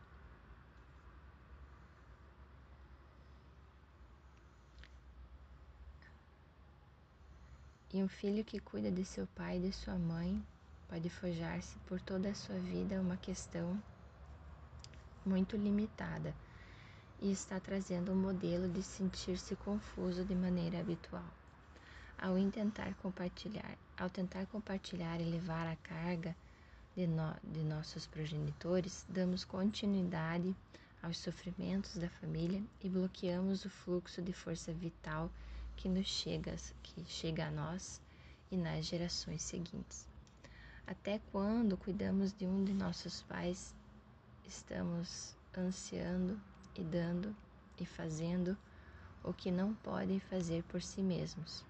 E 7.92 8.00
um 8.00 8.08
filho 8.08 8.44
que 8.44 8.60
cuida 8.60 8.88
de 8.88 9.04
seu 9.04 9.26
pai 9.34 9.58
e 9.58 9.62
de 9.62 9.72
sua 9.72 9.98
mãe 9.98 10.40
pode 10.88 11.10
forjar-se 11.10 11.76
por 11.80 12.00
toda 12.00 12.28
a 12.28 12.34
sua 12.34 12.56
vida 12.56 13.00
uma 13.00 13.16
questão 13.16 13.82
muito 15.24 15.56
limitada 15.56 16.34
e 17.20 17.30
está 17.30 17.60
trazendo 17.60 18.12
um 18.12 18.16
modelo 18.16 18.68
de 18.68 18.82
sentir-se 18.82 19.54
confuso 19.56 20.24
de 20.24 20.34
maneira 20.34 20.80
habitual. 20.80 21.28
Ao 22.18 22.34
tentar 22.50 22.94
compartilhar, 22.94 23.76
ao 23.96 24.10
tentar 24.10 24.46
compartilhar 24.46 25.20
e 25.20 25.24
levar 25.24 25.66
a 25.66 25.76
carga 25.76 26.34
de, 26.94 27.06
no, 27.06 27.34
de 27.42 27.62
nossos 27.64 28.06
progenitores, 28.06 29.06
damos 29.08 29.44
continuidade 29.44 30.54
aos 31.02 31.18
sofrimentos 31.18 31.96
da 31.96 32.08
família 32.08 32.62
e 32.82 32.88
bloqueamos 32.88 33.64
o 33.64 33.70
fluxo 33.70 34.20
de 34.20 34.32
força 34.32 34.72
vital 34.72 35.30
que 35.76 35.88
nos 35.88 36.06
chega, 36.06 36.54
que 36.82 37.04
chega 37.06 37.46
a 37.46 37.50
nós 37.50 38.00
e 38.50 38.56
nas 38.56 38.84
gerações 38.84 39.42
seguintes. 39.42 40.06
Até 40.86 41.20
quando 41.30 41.76
cuidamos 41.76 42.32
de 42.32 42.46
um 42.46 42.64
de 42.64 42.72
nossos 42.72 43.22
pais, 43.22 43.74
estamos 44.50 45.34
ansiando 45.56 46.38
e 46.76 46.82
dando 46.82 47.34
e 47.78 47.86
fazendo 47.86 48.56
o 49.22 49.32
que 49.32 49.50
não 49.50 49.72
podem 49.74 50.18
fazer 50.18 50.62
por 50.64 50.82
si 50.82 51.00
mesmos. 51.00 51.64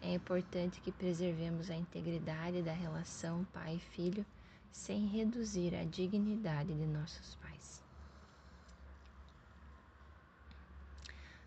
É 0.00 0.14
importante 0.14 0.80
que 0.80 0.90
preservemos 0.90 1.70
a 1.70 1.76
integridade 1.76 2.62
da 2.62 2.72
relação 2.72 3.44
pai-filho 3.52 4.24
sem 4.72 5.06
reduzir 5.06 5.74
a 5.74 5.84
dignidade 5.84 6.74
de 6.74 6.86
nossos 6.86 7.34
pais. 7.36 7.82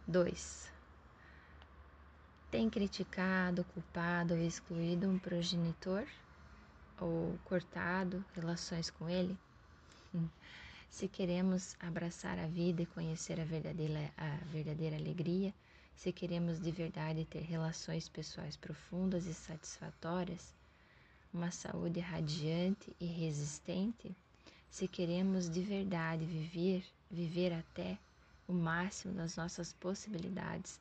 2. 0.08 0.72
Tem 2.50 2.70
criticado, 2.70 3.66
culpado 3.66 4.36
ou 4.36 4.40
excluído 4.40 5.10
um 5.10 5.20
progenitor? 5.20 6.08
ou 7.00 7.38
cortado 7.46 8.24
relações 8.36 8.90
com 8.90 9.10
Ele? 9.10 9.38
Se 10.90 11.08
queremos 11.08 11.76
abraçar 11.80 12.40
a 12.40 12.48
vida 12.48 12.82
e 12.82 12.86
conhecer 12.86 13.40
a 13.40 13.44
verdadeira, 13.44 14.12
a 14.18 14.38
verdadeira 14.52 14.96
alegria, 14.96 15.54
se 15.96 16.12
queremos 16.12 16.60
de 16.60 16.72
verdade 16.72 17.26
ter 17.26 17.42
relações 17.42 18.08
pessoais 18.08 18.56
profundas 18.56 19.26
e 19.26 19.34
satisfatórias, 19.34 20.54
uma 21.34 21.52
saúde 21.52 22.00
radiante 22.00 22.96
e 23.00 23.06
resistente, 23.06 24.16
se 24.70 24.88
queremos 24.88 25.50
de 25.50 25.62
verdade 25.62 26.26
viver, 26.26 26.84
viver 27.10 27.54
até 27.54 27.98
o 28.48 28.54
máximo 28.54 29.14
das 29.14 29.36
nossas 29.36 29.74
possibilidades, 29.74 30.80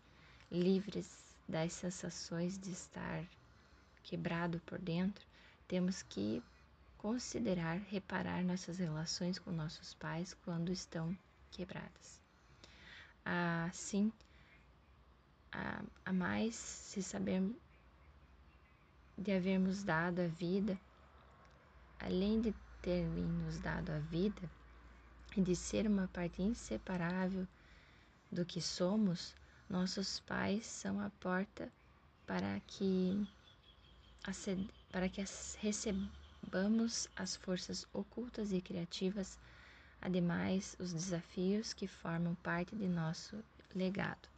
livres 0.51 1.09
das 1.49 1.73
sensações 1.73 2.59
de 2.59 2.71
estar 2.71 3.25
quebrado 4.03 4.61
por 4.67 4.79
dentro, 4.79 5.25
temos 5.67 6.03
que 6.03 6.43
considerar 7.07 7.79
reparar 7.89 8.43
nossas 8.43 8.79
relações 8.79 9.39
com 9.39 9.53
nossos 9.53 9.95
pais 9.95 10.35
quando 10.45 10.73
estão 10.73 11.17
quebradas. 11.53 12.21
Assim, 13.25 14.13
a, 15.53 15.85
a 16.05 16.13
mais 16.13 16.57
se 16.57 17.01
saber 17.05 17.49
de 19.17 19.31
havermos 19.31 19.85
dado 19.85 20.19
a 20.19 20.27
vida, 20.27 20.77
além 22.01 22.41
de 22.41 22.53
terem 22.83 23.23
nos 23.23 23.59
dado 23.59 23.93
a 23.93 24.01
vida 24.01 24.51
e 25.37 25.41
de 25.41 25.55
ser 25.55 25.87
uma 25.87 26.09
parte 26.09 26.43
inseparável 26.43 27.47
do 28.33 28.45
que 28.45 28.61
somos, 28.61 29.33
nossos 29.71 30.19
pais 30.19 30.67
são 30.67 31.01
a 31.01 31.09
porta 31.21 31.73
para 32.27 32.59
que 32.67 33.25
para 34.91 35.09
que 35.09 35.25
recebamos 35.61 36.26
as 37.17 37.37
forças 37.37 37.87
ocultas 37.93 38.53
e 38.53 38.61
criativas, 38.61 39.39
ademais 40.01 40.77
os 40.79 40.93
desafios 40.93 41.73
que 41.73 41.87
formam 41.87 42.35
parte 42.37 42.75
de 42.77 42.89
nosso 42.89 43.43
legado. 43.75 44.29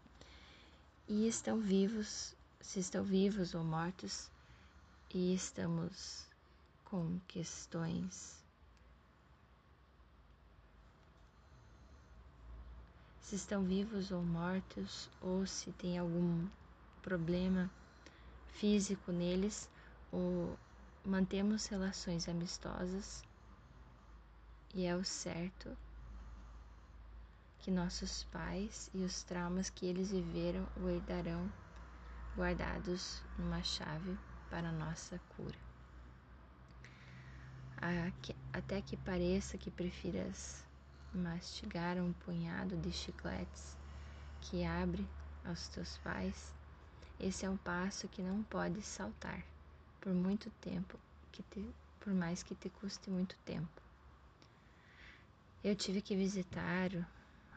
E 1.07 1.27
estão 1.27 1.59
vivos, 1.61 2.35
se 2.61 2.81
estão 2.81 3.05
vivos 3.05 3.55
ou 3.55 3.65
mortos, 3.65 4.31
e 5.13 5.35
estamos 5.35 6.27
com 6.85 7.19
questões. 7.29 8.43
Se 13.21 13.37
estão 13.37 13.63
vivos 13.63 14.11
ou 14.11 14.23
mortos, 14.23 15.09
ou 15.21 15.47
se 15.47 15.71
tem 15.73 15.99
algum 15.99 16.47
problema 17.03 17.71
físico 18.49 19.13
neles, 19.13 19.69
o 20.13 20.57
mantemos 21.05 21.67
relações 21.67 22.29
amistosas 22.29 23.25
e 24.75 24.85
é 24.85 24.95
o 24.95 25.05
certo 25.05 25.77
que 27.61 27.71
nossos 27.71 28.25
pais 28.25 28.91
e 28.95 29.03
os 29.03 29.23
traumas 29.23 29.71
que 29.71 29.87
eles 29.87 30.11
viveram 30.11 30.67
o 30.77 30.89
herdarão 30.89 31.51
guardados 32.37 33.23
numa 33.39 33.63
chave 33.63 34.17
para 34.51 34.71
nossa 34.71 35.21
cura. 35.37 35.59
Até 38.53 38.81
que 38.83 38.97
pareça 38.97 39.59
que 39.59 39.71
prefiras 39.71 40.65
mastigar 41.15 41.97
um 41.97 42.13
punhado 42.13 42.77
de 42.77 42.93
chicletes 42.93 43.77
que 44.41 44.65
abre 44.65 45.07
aos 45.45 45.69
teus 45.69 45.97
pais, 45.99 46.55
esse 47.19 47.45
é 47.45 47.51
um 47.51 47.57
passo 47.57 48.09
que 48.09 48.23
não 48.23 48.43
pode 48.43 48.83
saltar 48.83 49.43
por 50.01 50.13
muito 50.13 50.51
tempo, 50.61 50.99
que 51.33 51.43
te, 51.43 51.65
por 52.01 52.13
mais 52.15 52.43
que 52.43 52.55
te 52.55 52.69
custe 52.69 53.11
muito 53.11 53.37
tempo. 53.45 53.83
Eu 55.63 55.75
tive 55.75 56.01
que 56.01 56.15
visitar 56.15 56.91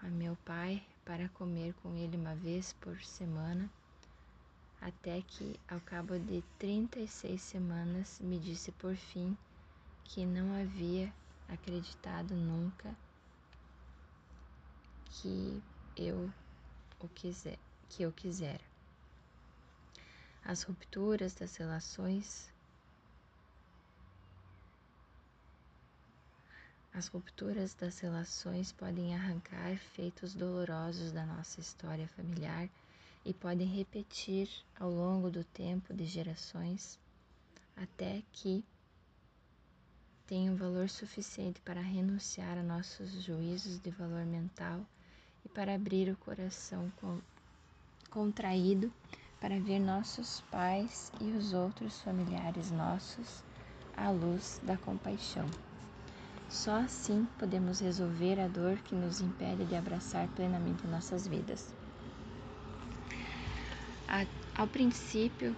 a 0.01 0.07
meu 0.07 0.35
pai 0.45 0.81
para 1.05 1.29
comer 1.29 1.73
com 1.81 1.95
ele 1.95 2.17
uma 2.17 2.35
vez 2.35 2.73
por 2.73 3.01
semana, 3.03 3.69
até 4.81 5.21
que, 5.21 5.59
ao 5.69 5.79
cabo 5.81 6.17
de 6.17 6.41
36 6.57 7.41
semanas, 7.41 8.19
me 8.19 8.39
disse 8.39 8.71
por 8.73 8.95
fim 8.95 9.37
que 10.03 10.25
não 10.25 10.59
havia 10.59 11.13
acreditado 11.47 12.33
nunca 12.35 12.95
que 15.11 15.61
eu 15.95 16.29
o 16.99 17.07
quiser, 17.09 17.57
que 17.89 18.03
eu 18.03 18.11
quisera. 18.11 18.70
As 20.43 20.63
rupturas 20.63 21.33
das 21.35 21.55
relações. 21.55 22.51
As 26.93 27.07
rupturas 27.07 27.73
das 27.73 27.99
relações 27.99 28.71
podem 28.71 29.15
arrancar 29.15 29.77
feitos 29.77 30.33
dolorosos 30.33 31.11
da 31.11 31.25
nossa 31.25 31.59
história 31.59 32.07
familiar 32.09 32.67
e 33.23 33.33
podem 33.33 33.67
repetir 33.67 34.49
ao 34.77 34.89
longo 34.89 35.29
do 35.29 35.43
tempo 35.43 35.93
de 35.93 36.05
gerações 36.05 36.99
até 37.77 38.21
que 38.33 38.63
tenham 40.27 40.55
valor 40.55 40.89
suficiente 40.89 41.61
para 41.61 41.81
renunciar 41.81 42.57
a 42.57 42.63
nossos 42.63 43.11
juízos 43.23 43.79
de 43.79 43.91
valor 43.91 44.25
mental 44.25 44.85
e 45.45 45.49
para 45.49 45.75
abrir 45.75 46.09
o 46.09 46.17
coração 46.17 46.91
contraído 48.09 48.91
para 49.41 49.59
ver 49.59 49.79
nossos 49.79 50.41
pais 50.51 51.11
e 51.19 51.31
os 51.31 51.51
outros 51.51 51.99
familiares 52.01 52.69
nossos 52.71 53.43
à 53.97 54.11
luz 54.11 54.61
da 54.63 54.77
compaixão. 54.77 55.47
Só 56.47 56.75
assim 56.77 57.27
podemos 57.39 57.79
resolver 57.79 58.39
a 58.39 58.47
dor 58.47 58.77
que 58.77 58.93
nos 58.93 59.19
impede 59.19 59.65
de 59.65 59.75
abraçar 59.75 60.27
plenamente 60.29 60.85
nossas 60.85 61.27
vidas. 61.27 61.73
A, 64.07 64.25
ao 64.55 64.67
princípio, 64.67 65.55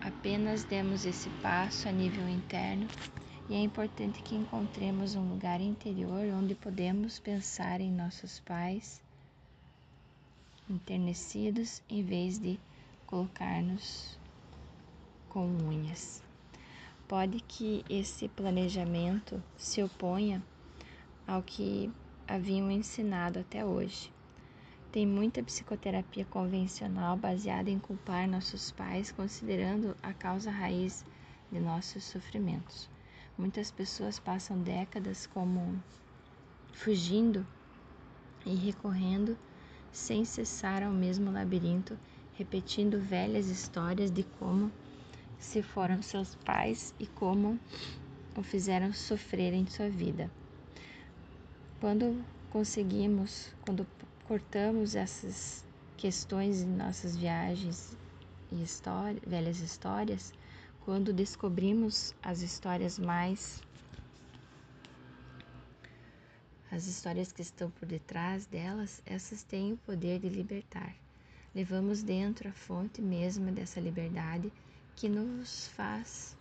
apenas 0.00 0.62
demos 0.62 1.04
esse 1.04 1.28
passo 1.42 1.88
a 1.88 1.92
nível 1.92 2.28
interno 2.28 2.86
e 3.48 3.54
é 3.54 3.58
importante 3.58 4.22
que 4.22 4.36
encontremos 4.36 5.16
um 5.16 5.28
lugar 5.28 5.60
interior 5.60 6.24
onde 6.38 6.54
podemos 6.54 7.18
pensar 7.18 7.80
em 7.80 7.90
nossos 7.90 8.38
pais 8.40 9.02
enternecidos 10.68 11.82
em 11.88 12.02
vez 12.02 12.38
de 12.38 12.58
colocar-nos 13.06 14.18
com 15.28 15.46
unhas. 15.46 16.22
Pode 17.08 17.40
que 17.40 17.84
esse 17.90 18.28
planejamento 18.28 19.42
se 19.56 19.82
oponha 19.82 20.42
ao 21.26 21.42
que 21.42 21.90
haviam 22.26 22.70
ensinado 22.70 23.38
até 23.38 23.64
hoje. 23.64 24.12
Tem 24.90 25.06
muita 25.06 25.42
psicoterapia 25.42 26.24
convencional 26.24 27.16
baseada 27.16 27.70
em 27.70 27.78
culpar 27.78 28.28
nossos 28.28 28.70
pais, 28.70 29.10
considerando 29.10 29.96
a 30.02 30.12
causa 30.12 30.50
raiz 30.50 31.04
de 31.50 31.58
nossos 31.58 32.04
sofrimentos. 32.04 32.88
Muitas 33.36 33.70
pessoas 33.70 34.18
passam 34.18 34.58
décadas 34.62 35.26
como 35.26 35.82
fugindo 36.72 37.46
e 38.44 38.54
recorrendo 38.54 39.36
sem 39.92 40.24
cessar 40.24 40.82
ao 40.82 40.92
mesmo 40.92 41.30
labirinto 41.30 41.98
repetindo 42.34 42.98
velhas 42.98 43.46
histórias 43.46 44.10
de 44.10 44.22
como 44.38 44.72
se 45.38 45.62
foram 45.62 46.00
seus 46.00 46.34
pais 46.36 46.94
e 46.98 47.06
como 47.06 47.58
o 48.36 48.42
fizeram 48.42 48.92
sofrer 48.92 49.52
em 49.52 49.66
sua 49.66 49.88
vida. 49.88 50.30
Quando 51.80 52.24
conseguimos, 52.50 53.48
quando 53.60 53.86
cortamos 54.24 54.94
essas 54.94 55.64
questões 55.96 56.62
em 56.62 56.68
nossas 56.68 57.16
viagens 57.16 57.96
e 58.50 58.62
história, 58.62 59.20
velhas 59.26 59.60
histórias, 59.60 60.32
quando 60.84 61.12
descobrimos 61.12 62.14
as 62.22 62.40
histórias 62.40 62.98
mais 62.98 63.62
as 66.72 66.86
histórias 66.86 67.30
que 67.30 67.42
estão 67.42 67.70
por 67.70 67.86
detrás 67.86 68.46
delas, 68.46 69.02
essas 69.04 69.42
têm 69.42 69.74
o 69.74 69.76
poder 69.76 70.18
de 70.18 70.30
libertar. 70.30 70.96
Levamos 71.54 72.02
dentro 72.02 72.48
a 72.48 72.52
fonte 72.52 73.02
mesma 73.02 73.52
dessa 73.52 73.78
liberdade 73.78 74.50
que 74.96 75.06
nos 75.06 75.68
faz 75.68 76.34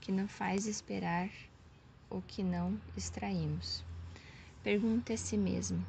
que 0.00 0.10
não 0.10 0.26
faz 0.26 0.66
esperar 0.66 1.30
o 2.10 2.20
que 2.20 2.42
não 2.42 2.76
extraímos. 2.96 3.84
Pergunte 4.64 5.12
a 5.12 5.16
si 5.16 5.36
mesmo: 5.36 5.86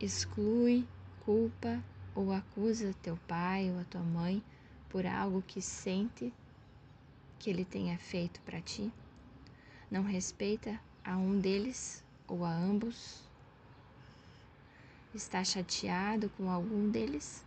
exclui, 0.00 0.88
culpa 1.26 1.82
ou 2.14 2.32
acusa 2.32 2.94
teu 3.02 3.18
pai 3.28 3.70
ou 3.70 3.80
a 3.80 3.84
tua 3.84 4.00
mãe 4.00 4.42
por 4.88 5.04
algo 5.04 5.42
que 5.42 5.60
sente 5.60 6.32
que 7.42 7.50
ele 7.50 7.64
tenha 7.64 7.98
feito 7.98 8.40
para 8.42 8.60
ti? 8.60 8.92
Não 9.90 10.04
respeita 10.04 10.78
a 11.04 11.16
um 11.16 11.40
deles 11.40 12.04
ou 12.28 12.44
a 12.44 12.54
ambos? 12.54 13.20
Está 15.12 15.42
chateado 15.42 16.30
com 16.36 16.48
algum 16.48 16.88
deles? 16.88 17.44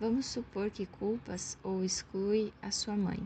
Vamos 0.00 0.26
supor 0.26 0.72
que 0.72 0.86
culpas 0.86 1.56
ou 1.62 1.84
exclui 1.84 2.52
a 2.60 2.72
sua 2.72 2.96
mãe. 2.96 3.20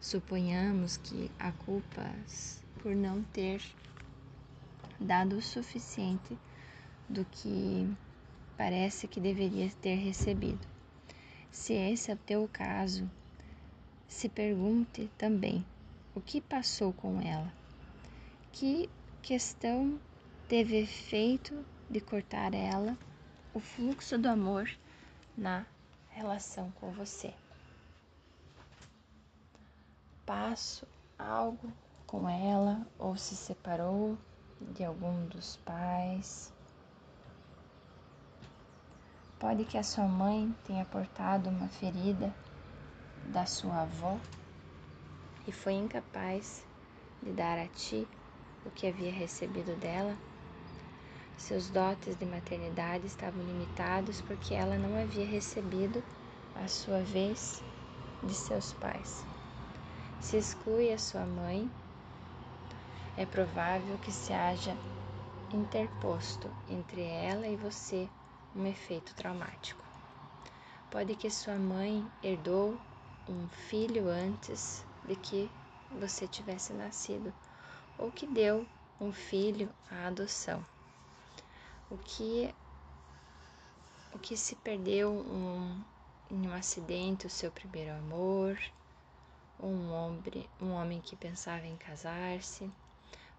Suponhamos 0.00 0.96
que 0.96 1.30
a 1.38 1.52
culpas 1.52 2.60
por 2.82 2.92
não 2.92 3.22
ter 3.22 3.62
dado 4.98 5.36
o 5.36 5.42
suficiente 5.42 6.36
do 7.08 7.24
que 7.24 7.88
parece 8.56 9.06
que 9.06 9.20
deveria 9.20 9.70
ter 9.80 9.94
recebido. 9.94 10.66
Se 11.52 11.72
esse 11.72 12.10
é 12.10 12.14
o 12.14 12.18
teu 12.18 12.50
caso, 12.52 13.08
se 14.10 14.28
pergunte 14.28 15.08
também 15.16 15.64
o 16.14 16.20
que 16.20 16.40
passou 16.40 16.92
com 16.92 17.22
ela. 17.22 17.50
Que 18.52 18.90
questão 19.22 19.98
teve 20.48 20.76
efeito 20.76 21.64
de 21.88 22.00
cortar 22.00 22.52
ela 22.52 22.98
o 23.54 23.60
fluxo 23.60 24.18
do 24.18 24.28
amor 24.28 24.68
na 25.38 25.64
relação 26.10 26.72
com 26.72 26.90
você. 26.90 27.32
Passo 30.26 30.86
algo 31.16 31.72
com 32.04 32.28
ela 32.28 32.84
ou 32.98 33.16
se 33.16 33.36
separou 33.36 34.18
de 34.60 34.84
algum 34.84 35.24
dos 35.26 35.56
pais. 35.58 36.52
Pode 39.38 39.64
que 39.64 39.78
a 39.78 39.84
sua 39.84 40.06
mãe 40.06 40.54
tenha 40.66 40.84
portado 40.84 41.48
uma 41.48 41.68
ferida 41.68 42.34
da 43.26 43.46
sua 43.46 43.82
avó 43.82 44.18
e 45.46 45.52
foi 45.52 45.74
incapaz 45.74 46.64
de 47.22 47.32
dar 47.32 47.58
a 47.58 47.66
ti 47.68 48.06
o 48.64 48.70
que 48.70 48.86
havia 48.86 49.12
recebido 49.12 49.74
dela? 49.76 50.16
Seus 51.36 51.70
dotes 51.70 52.16
de 52.16 52.26
maternidade 52.26 53.06
estavam 53.06 53.42
limitados 53.42 54.20
porque 54.20 54.54
ela 54.54 54.76
não 54.76 55.00
havia 55.00 55.26
recebido 55.26 56.02
a 56.62 56.68
sua 56.68 57.00
vez 57.00 57.62
de 58.22 58.34
seus 58.34 58.72
pais. 58.74 59.24
Se 60.20 60.36
exclui 60.36 60.92
a 60.92 60.98
sua 60.98 61.24
mãe, 61.24 61.70
é 63.16 63.24
provável 63.24 63.96
que 63.98 64.12
se 64.12 64.32
haja 64.32 64.76
interposto 65.52 66.50
entre 66.68 67.02
ela 67.02 67.46
e 67.46 67.56
você 67.56 68.08
um 68.54 68.66
efeito 68.66 69.14
traumático. 69.14 69.82
Pode 70.90 71.14
que 71.14 71.30
sua 71.30 71.56
mãe 71.56 72.04
herdou 72.22 72.78
um 73.28 73.48
filho 73.48 74.08
antes 74.08 74.84
de 75.04 75.16
que 75.16 75.50
você 75.90 76.26
tivesse 76.26 76.72
nascido, 76.72 77.32
ou 77.98 78.10
que 78.10 78.26
deu 78.26 78.66
um 79.00 79.12
filho 79.12 79.68
à 79.90 80.06
adoção. 80.06 80.64
O 81.90 81.96
que 81.98 82.54
o 84.12 84.18
que 84.18 84.36
se 84.36 84.56
perdeu 84.56 85.10
um, 85.12 85.82
em 86.30 86.48
um 86.48 86.52
acidente 86.52 87.26
o 87.26 87.30
seu 87.30 87.50
primeiro 87.50 87.92
amor, 87.92 88.58
um 89.58 89.92
homem, 89.92 90.48
um 90.60 90.70
homem 90.72 91.00
que 91.00 91.14
pensava 91.14 91.66
em 91.66 91.76
casar-se, 91.76 92.70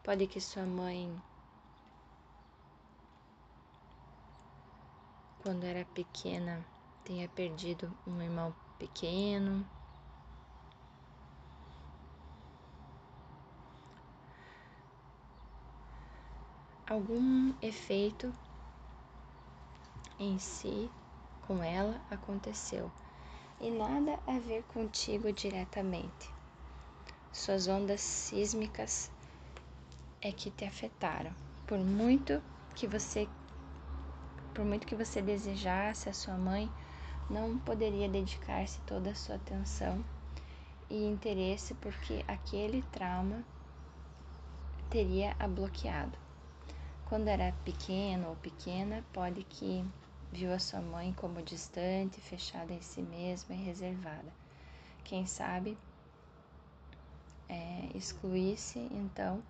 pode 0.03 0.27
que 0.27 0.39
sua 0.39 0.65
mãe 0.65 1.21
quando 5.43 5.63
era 5.63 5.83
pequena 5.85 6.63
tenha 7.03 7.27
perdido 7.29 7.91
um 8.05 8.21
irmão 8.21 8.53
pequeno, 8.81 9.63
algum 16.89 17.53
efeito 17.61 18.33
em 20.17 20.39
si 20.39 20.89
com 21.45 21.63
ela 21.63 22.01
aconteceu 22.09 22.91
e 23.59 23.69
nada 23.69 24.19
a 24.25 24.39
ver 24.39 24.63
contigo 24.63 25.31
diretamente. 25.31 26.33
Suas 27.31 27.67
ondas 27.67 28.01
sísmicas 28.01 29.11
é 30.21 30.31
que 30.31 30.49
te 30.49 30.65
afetaram. 30.65 31.31
Por 31.67 31.77
muito 31.77 32.41
que 32.73 32.87
você 32.87 33.29
por 34.55 34.65
muito 34.65 34.87
que 34.87 34.95
você 34.95 35.21
desejasse, 35.21 36.09
a 36.09 36.13
sua 36.13 36.35
mãe 36.35 36.69
não 37.31 37.57
poderia 37.59 38.09
dedicar-se 38.09 38.79
toda 38.81 39.11
a 39.11 39.15
sua 39.15 39.35
atenção 39.35 40.03
e 40.89 41.05
interesse 41.05 41.73
porque 41.75 42.25
aquele 42.27 42.81
trauma 42.91 43.43
teria 44.89 45.33
a 45.39 45.47
bloqueado. 45.47 46.17
Quando 47.05 47.29
era 47.29 47.53
pequeno 47.63 48.29
ou 48.29 48.35
pequena, 48.35 49.03
pode 49.13 49.43
que 49.43 49.85
viu 50.31 50.53
a 50.53 50.59
sua 50.59 50.81
mãe 50.81 51.13
como 51.13 51.41
distante, 51.41 52.19
fechada 52.19 52.73
em 52.73 52.81
si 52.81 53.01
mesma 53.01 53.55
e 53.55 53.63
reservada. 53.63 54.31
Quem 55.05 55.25
sabe 55.25 55.77
é, 57.47 57.89
excluísse 57.95 58.79
então, 58.91 59.41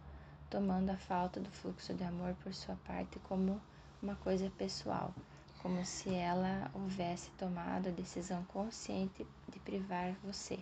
tomando 0.49 0.91
a 0.91 0.97
falta 0.97 1.39
do 1.39 1.49
fluxo 1.49 1.93
de 1.93 2.03
amor 2.03 2.35
por 2.43 2.53
sua 2.53 2.75
parte 2.85 3.19
como 3.19 3.59
uma 4.01 4.15
coisa 4.15 4.51
pessoal, 4.57 5.13
como 5.61 5.85
se 5.85 6.13
ela 6.13 6.71
houvesse 6.73 7.29
tomado 7.31 7.89
a 7.89 7.91
decisão 7.91 8.43
consciente 8.45 9.25
de 9.47 9.59
privar 9.59 10.13
você. 10.23 10.59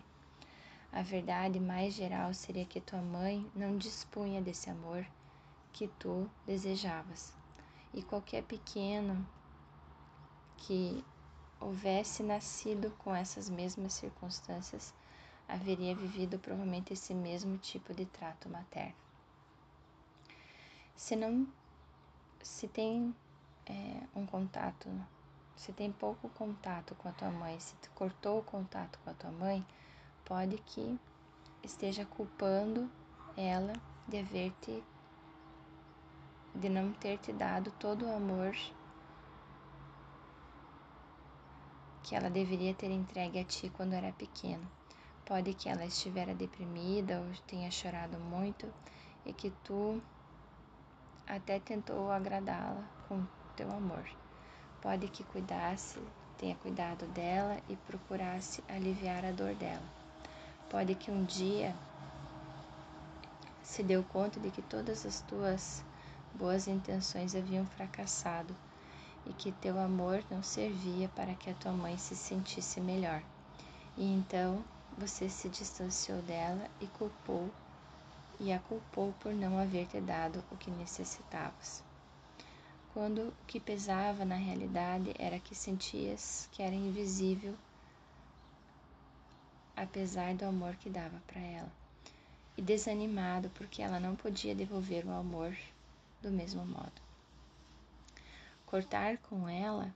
A 0.91 1.01
verdade 1.01 1.59
mais 1.59 1.93
geral 1.93 2.33
seria 2.33 2.65
que 2.65 2.81
tua 2.81 3.01
mãe 3.01 3.49
não 3.55 3.77
dispunha 3.77 4.41
desse 4.41 4.69
amor 4.69 5.05
que 5.71 5.87
tu 5.87 6.29
desejavas. 6.45 7.33
E 7.93 8.03
qualquer 8.03 8.43
pequeno 8.43 9.25
que 10.57 11.03
houvesse 11.59 12.21
nascido 12.21 12.91
com 12.97 13.15
essas 13.15 13.49
mesmas 13.49 13.93
circunstâncias 13.93 14.93
haveria 15.47 15.95
vivido 15.95 16.37
provavelmente 16.37 16.93
esse 16.93 17.13
mesmo 17.13 17.57
tipo 17.57 17.93
de 17.93 18.05
trato 18.05 18.49
materno. 18.49 18.95
Se 20.95 21.15
não 21.15 21.47
se 22.43 22.67
tem 22.67 23.15
é, 23.69 24.01
um 24.15 24.25
contato, 24.25 24.89
se 25.55 25.71
tem 25.71 25.91
pouco 25.91 26.27
contato 26.29 26.95
com 26.95 27.07
a 27.07 27.11
tua 27.11 27.29
mãe, 27.29 27.59
se 27.59 27.75
tu 27.75 27.89
cortou 27.91 28.39
o 28.39 28.43
contato 28.43 28.99
com 29.03 29.11
a 29.11 29.13
tua 29.13 29.31
mãe, 29.31 29.65
pode 30.25 30.57
que 30.57 30.99
esteja 31.63 32.05
culpando 32.05 32.89
ela 33.37 33.73
de 34.07 34.19
haver 34.19 34.51
te 34.61 34.83
de 36.55 36.67
não 36.67 36.91
ter 36.91 37.19
te 37.19 37.31
dado 37.31 37.71
todo 37.79 38.05
o 38.05 38.13
amor 38.13 38.55
que 42.03 42.15
ela 42.15 42.29
deveria 42.29 42.73
ter 42.73 42.89
entregue 42.89 43.39
a 43.39 43.43
ti 43.43 43.69
quando 43.69 43.93
era 43.93 44.11
pequeno. 44.11 44.67
Pode 45.23 45.53
que 45.53 45.69
ela 45.69 45.85
estivera 45.85 46.33
deprimida 46.33 47.19
ou 47.21 47.27
tenha 47.45 47.69
chorado 47.69 48.17
muito 48.17 48.67
e 49.23 49.31
que 49.31 49.51
tu 49.63 50.01
até 51.27 51.59
tentou 51.59 52.11
agradá-la 52.11 52.83
com 53.07 53.23
teu 53.59 53.69
amor. 53.73 54.05
Pode 54.81 55.09
que 55.09 55.21
cuidasse, 55.21 55.99
tenha 56.37 56.55
cuidado 56.55 57.05
dela 57.07 57.57
e 57.67 57.75
procurasse 57.75 58.63
aliviar 58.69 59.25
a 59.25 59.31
dor 59.31 59.53
dela. 59.55 59.83
Pode 60.69 60.95
que 60.95 61.11
um 61.11 61.25
dia 61.25 61.75
se 63.61 63.83
deu 63.83 64.01
conta 64.01 64.39
de 64.39 64.49
que 64.49 64.61
todas 64.61 65.05
as 65.05 65.19
tuas 65.21 65.83
boas 66.33 66.69
intenções 66.69 67.35
haviam 67.35 67.65
fracassado 67.65 68.55
e 69.25 69.33
que 69.33 69.51
teu 69.51 69.77
amor 69.77 70.23
não 70.31 70.41
servia 70.41 71.09
para 71.09 71.35
que 71.35 71.49
a 71.49 71.53
tua 71.55 71.73
mãe 71.73 71.97
se 71.97 72.15
sentisse 72.15 72.79
melhor. 72.79 73.21
E 73.97 74.05
então 74.05 74.63
você 74.97 75.27
se 75.27 75.49
distanciou 75.49 76.21
dela 76.21 76.65
e 76.79 76.87
culpou 76.87 77.49
e 78.39 78.53
a 78.53 78.59
culpou 78.59 79.13
por 79.19 79.33
não 79.33 79.59
haver 79.59 79.85
te 79.87 79.99
dado 79.99 80.41
o 80.49 80.55
que 80.55 80.71
necessitavas. 80.71 81.88
Quando 82.93 83.29
o 83.29 83.33
que 83.45 83.59
pesava 83.59 84.25
na 84.25 84.35
realidade 84.35 85.13
era 85.17 85.39
que 85.39 85.55
sentias 85.55 86.49
que 86.51 86.61
era 86.61 86.73
invisível, 86.73 87.55
apesar 89.75 90.33
do 90.33 90.45
amor 90.45 90.75
que 90.75 90.89
dava 90.89 91.21
para 91.27 91.39
ela, 91.39 91.71
e 92.57 92.61
desanimado 92.61 93.49
porque 93.51 93.81
ela 93.81 93.99
não 93.99 94.15
podia 94.15 94.55
devolver 94.55 95.05
o 95.05 95.11
amor 95.11 95.55
do 96.21 96.31
mesmo 96.31 96.65
modo. 96.65 97.01
Cortar 98.65 99.17
com 99.17 99.47
ela 99.47 99.93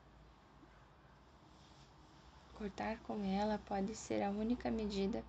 cortar 2.63 2.97
com 2.99 3.21
ela 3.25 3.59
pode 3.65 3.93
ser 3.93 4.23
a 4.23 4.29
única 4.29 4.71
medida 4.71 5.21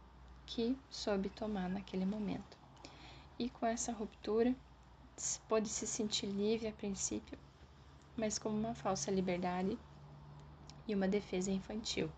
que 0.47 0.79
soube 0.89 1.29
tomar 1.29 1.69
naquele 1.69 2.05
momento. 2.05 2.57
E 3.37 3.51
com 3.51 3.67
essa 3.67 3.91
ruptura, 3.91 4.55
pode 5.49 5.69
se 5.69 5.85
sentir 5.85 6.27
livre 6.27 6.69
a 6.69 6.73
princípio, 6.73 7.37
mas 8.17 8.39
como 8.39 8.57
uma 8.57 8.75
falsa 8.75 9.11
liberdade 9.11 9.79
e 10.87 10.95
uma 10.95 11.09
defesa 11.09 11.51
infantil. 11.51 12.11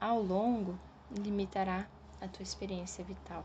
Ao 0.00 0.20
longo, 0.20 0.78
limitará 1.10 1.86
a 2.20 2.28
tua 2.28 2.42
experiência 2.42 3.04
vital. 3.04 3.44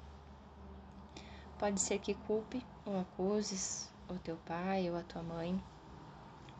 Pode 1.58 1.82
ser 1.82 2.00
que 2.00 2.14
culpe 2.14 2.66
ou 2.86 3.00
acuses 3.00 3.90
o 4.08 4.16
teu 4.16 4.38
pai 4.38 4.90
ou 4.90 4.98
a 4.98 5.04
tua 5.04 5.22
mãe, 5.22 5.62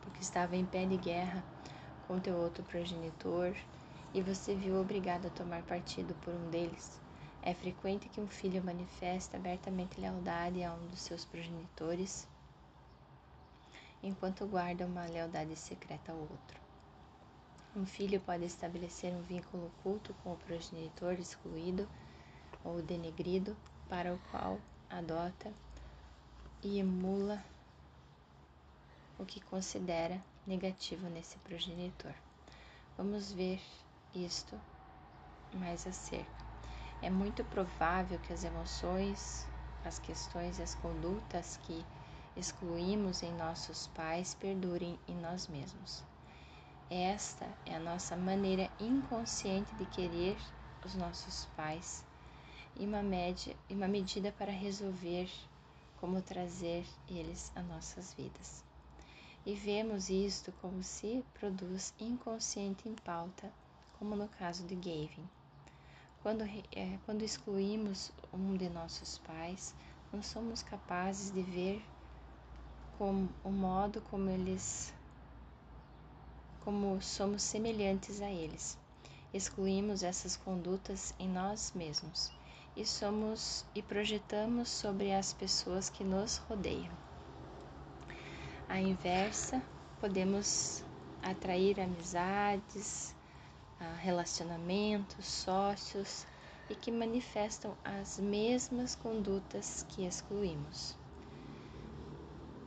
porque 0.02 0.20
estava 0.20 0.56
em 0.56 0.64
pé 0.64 0.86
de 0.86 0.96
guerra 0.96 1.44
com 2.06 2.20
teu 2.20 2.36
outro 2.36 2.62
progenitor 2.64 3.54
e 4.12 4.20
você 4.20 4.54
viu 4.54 4.80
obrigado 4.80 5.26
a 5.26 5.30
tomar 5.30 5.62
partido 5.62 6.14
por 6.22 6.34
um 6.34 6.50
deles, 6.50 7.00
é 7.42 7.54
frequente 7.54 8.08
que 8.08 8.20
um 8.20 8.26
filho 8.26 8.62
manifeste 8.62 9.34
abertamente 9.34 10.00
lealdade 10.00 10.62
a 10.62 10.74
um 10.74 10.86
dos 10.88 11.00
seus 11.00 11.24
progenitores, 11.24 12.28
enquanto 14.02 14.46
guarda 14.46 14.86
uma 14.86 15.04
lealdade 15.06 15.56
secreta 15.56 16.12
ao 16.12 16.18
outro. 16.18 16.60
Um 17.76 17.86
filho 17.86 18.20
pode 18.20 18.44
estabelecer 18.44 19.12
um 19.14 19.22
vínculo 19.22 19.66
oculto 19.66 20.14
com 20.22 20.32
o 20.32 20.36
progenitor 20.36 21.12
excluído 21.14 21.88
ou 22.64 22.82
denegrido, 22.82 23.56
para 23.88 24.14
o 24.14 24.18
qual 24.30 24.58
adota 24.88 25.52
e 26.62 26.78
emula 26.78 27.42
o 29.18 29.24
que 29.24 29.40
considera 29.40 30.20
negativo 30.46 31.08
nesse 31.08 31.36
progenitor. 31.38 32.12
Vamos 32.96 33.32
ver 33.32 33.60
isto 34.14 34.58
mais 35.54 35.86
acerca. 35.86 36.44
É 37.02 37.10
muito 37.10 37.44
provável 37.44 38.18
que 38.18 38.32
as 38.32 38.44
emoções, 38.44 39.46
as 39.84 39.98
questões 39.98 40.58
e 40.58 40.62
as 40.62 40.74
condutas 40.74 41.58
que 41.62 41.84
excluímos 42.40 43.22
em 43.22 43.32
nossos 43.34 43.86
pais 43.88 44.34
perdurem 44.34 44.98
em 45.06 45.14
nós 45.14 45.46
mesmos. 45.46 46.02
Esta 46.88 47.46
é 47.66 47.76
a 47.76 47.78
nossa 47.78 48.16
maneira 48.16 48.70
inconsciente 48.80 49.74
de 49.76 49.84
querer 49.84 50.36
os 50.84 50.94
nossos 50.94 51.46
pais 51.54 52.02
e 52.74 52.86
uma, 52.86 53.02
média, 53.02 53.54
e 53.68 53.74
uma 53.74 53.86
medida 53.86 54.32
para 54.32 54.50
resolver 54.50 55.30
como 56.00 56.22
trazer 56.22 56.86
eles 57.08 57.52
a 57.54 57.62
nossas 57.62 58.14
vidas. 58.14 58.64
E 59.44 59.54
vemos 59.54 60.08
isto 60.08 60.50
como 60.62 60.82
se 60.82 61.22
produz 61.34 61.92
inconsciente 62.00 62.88
em 62.88 62.94
pauta 62.94 63.52
como 63.98 64.16
no 64.16 64.28
caso 64.28 64.66
de 64.66 64.74
Gavin. 64.74 65.28
Quando, 66.22 66.42
é, 66.42 66.98
quando 67.04 67.22
excluímos 67.22 68.10
um 68.32 68.56
de 68.56 68.70
nossos 68.70 69.18
pais, 69.18 69.74
não 70.10 70.22
somos 70.22 70.62
capazes 70.62 71.30
de 71.30 71.42
ver 71.42 71.82
como, 73.00 73.30
o 73.42 73.48
modo 73.48 74.02
como 74.10 74.28
eles 74.28 74.92
como 76.62 77.00
somos 77.00 77.42
semelhantes 77.42 78.20
a 78.20 78.30
eles. 78.30 78.76
Excluímos 79.32 80.02
essas 80.02 80.36
condutas 80.36 81.14
em 81.18 81.26
nós 81.26 81.72
mesmos 81.74 82.30
e 82.76 82.84
somos 82.84 83.64
e 83.74 83.80
projetamos 83.80 84.68
sobre 84.68 85.14
as 85.14 85.32
pessoas 85.32 85.88
que 85.88 86.04
nos 86.04 86.36
rodeiam. 86.46 86.92
A 88.68 88.78
inversa, 88.78 89.62
podemos 89.98 90.84
atrair 91.22 91.80
amizades, 91.80 93.14
relacionamentos, 94.02 95.26
sócios 95.26 96.26
e 96.68 96.74
que 96.74 96.90
manifestam 96.90 97.74
as 97.82 98.18
mesmas 98.18 98.94
condutas 98.94 99.86
que 99.88 100.04
excluímos. 100.04 100.99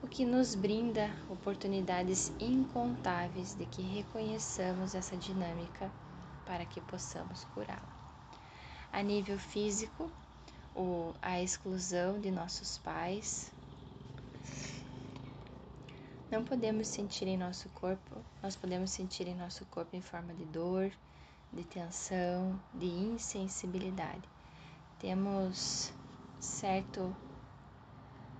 O 0.03 0.07
que 0.07 0.25
nos 0.25 0.53
brinda 0.53 1.09
oportunidades 1.29 2.29
incontáveis 2.37 3.55
de 3.55 3.65
que 3.65 3.81
reconheçamos 3.81 4.93
essa 4.93 5.15
dinâmica 5.15 5.89
para 6.45 6.65
que 6.65 6.81
possamos 6.81 7.45
curá-la. 7.45 7.81
A 8.91 9.01
nível 9.01 9.39
físico, 9.39 10.11
o, 10.75 11.13
a 11.21 11.41
exclusão 11.41 12.19
de 12.19 12.29
nossos 12.29 12.77
pais. 12.79 13.49
Não 16.29 16.43
podemos 16.43 16.89
sentir 16.89 17.29
em 17.29 17.37
nosso 17.37 17.69
corpo, 17.69 18.17
nós 18.41 18.57
podemos 18.57 18.91
sentir 18.91 19.25
em 19.25 19.35
nosso 19.35 19.65
corpo 19.67 19.95
em 19.95 20.01
forma 20.01 20.33
de 20.33 20.43
dor, 20.45 20.91
de 21.51 21.63
tensão, 21.63 22.59
de 22.73 22.87
insensibilidade. 22.87 24.27
Temos 24.99 25.93
certo 26.41 27.15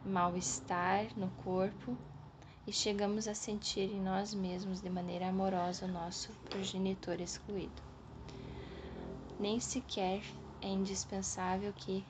mal-estar 0.06 1.08
no 1.16 1.30
corpo 1.44 1.98
e 2.68 2.72
chegamos 2.72 3.28
a 3.28 3.34
sentir 3.34 3.92
em 3.92 4.02
nós 4.02 4.34
mesmos 4.34 4.82
de 4.82 4.90
maneira 4.90 5.28
amorosa 5.28 5.86
o 5.86 5.92
nosso 5.92 6.32
progenitor 6.50 7.20
excluído. 7.20 7.82
Nem 9.40 9.60
sequer 9.60 10.22
é 10.62 10.68
indispensável 10.68 11.74
que 11.74 12.06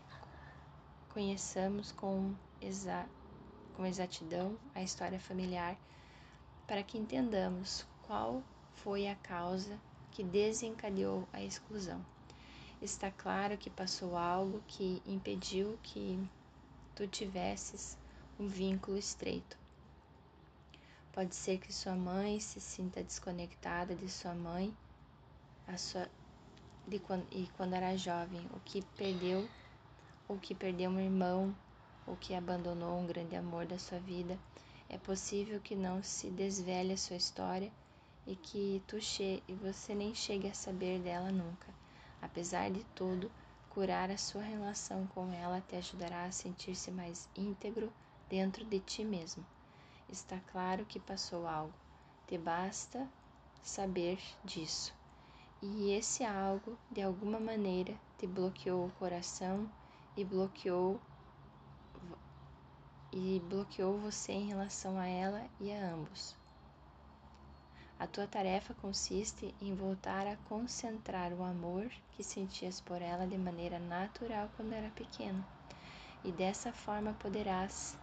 conheçamos 1.10 1.92
com, 1.92 2.34
exa 2.62 3.06
com 3.76 3.86
exatidão 3.86 4.56
a 4.76 4.84
história 4.84 5.20
familiar 5.20 5.76
para 6.68 6.84
que 6.84 6.98
entendamos 6.98 7.86
qual 8.04 8.44
foi 8.76 9.08
a 9.08 9.16
causa 9.16 9.80
que 10.12 10.24
desencadeou 10.24 11.28
a 11.34 11.44
exclusão. 11.44 12.04
Está 12.82 13.10
claro 13.10 13.58
que 13.58 13.70
passou 13.70 14.18
algo 14.18 14.62
que 14.68 15.02
impediu 15.08 15.80
que 15.82 16.20
tu 16.96 17.08
tivesses 17.08 17.98
um 18.40 18.48
vínculo 18.48 18.98
estreito. 18.98 19.58
Pode 21.12 21.36
ser 21.36 21.60
que 21.60 21.72
sua 21.72 21.96
mãe 21.96 22.40
se 22.40 22.60
sinta 22.60 23.04
desconectada 23.04 23.94
de 23.96 24.10
sua 24.10 24.34
mãe 24.34 24.76
sua, 25.78 26.08
de 26.88 27.00
quando, 27.00 27.26
e 27.32 27.48
quando 27.58 27.74
era 27.74 27.98
jovem, 27.98 28.46
o 28.54 28.60
que 28.60 28.82
perdeu, 28.98 29.48
ou 30.28 30.38
que 30.38 30.54
perdeu 30.54 30.90
um 30.92 31.00
irmão, 31.00 31.56
ou 32.06 32.16
que 32.18 32.36
abandonou 32.36 33.00
um 33.00 33.08
grande 33.08 33.36
amor 33.36 33.66
da 33.66 33.80
sua 33.80 34.00
vida. 34.00 34.38
É 34.90 34.98
possível 34.98 35.60
que 35.60 35.76
não 35.76 36.04
se 36.04 36.30
desvele 36.30 36.94
a 36.94 36.98
sua 36.98 37.16
história 37.16 37.72
e 38.28 38.36
que 38.36 38.82
tu 38.88 39.00
che 39.00 39.42
e 39.48 39.54
você 39.54 39.96
nem 39.96 40.14
chegue 40.14 40.48
a 40.48 40.54
saber 40.54 41.00
dela 41.00 41.32
nunca. 41.32 41.68
Apesar 42.22 42.70
de 42.70 42.84
tudo, 42.96 43.32
curar 43.74 44.12
a 44.12 44.18
sua 44.18 44.44
relação 44.44 45.08
com 45.08 45.34
ela 45.34 45.62
te 45.68 45.76
ajudará 45.76 46.26
a 46.26 46.32
sentir-se 46.32 46.92
mais 46.92 47.28
íntegro 47.36 47.92
dentro 48.30 48.64
de 48.64 48.80
ti 48.80 49.04
mesmo. 49.04 49.44
Está 50.08 50.40
claro 50.52 50.86
que 50.86 51.00
passou 51.00 51.48
algo, 51.48 51.74
te 52.28 52.38
basta 52.38 53.08
saber 53.64 54.20
disso. 54.44 54.94
E 55.62 55.92
esse 55.92 56.24
algo, 56.24 56.78
de 56.92 57.02
alguma 57.02 57.40
maneira, 57.40 57.96
te 58.18 58.28
bloqueou 58.28 58.86
o 58.86 58.92
coração 58.92 59.68
e 60.16 60.24
bloqueou 60.24 61.00
e 63.12 63.42
bloqueou 63.48 63.98
você 63.98 64.34
em 64.34 64.48
relação 64.48 64.98
a 65.00 65.08
ela 65.08 65.48
e 65.60 65.72
a 65.72 65.94
ambos. 65.94 66.43
A 68.04 68.08
tua 68.08 68.28
tarefa 68.28 68.74
consiste 68.82 69.56
em 69.62 69.74
voltar 69.74 70.28
a 70.28 70.36
concentrar 70.50 71.32
o 71.32 71.42
amor 71.42 71.90
que 72.12 72.22
sentias 72.22 72.82
por 72.82 73.02
ela 73.02 73.26
de 73.26 73.38
maneira 73.38 73.80
natural 73.80 74.50
quando 74.58 74.74
era 74.74 74.90
pequeno, 74.90 75.42
e 76.22 76.30
dessa 76.30 76.74
forma 76.74 77.14
poderás 77.14 77.96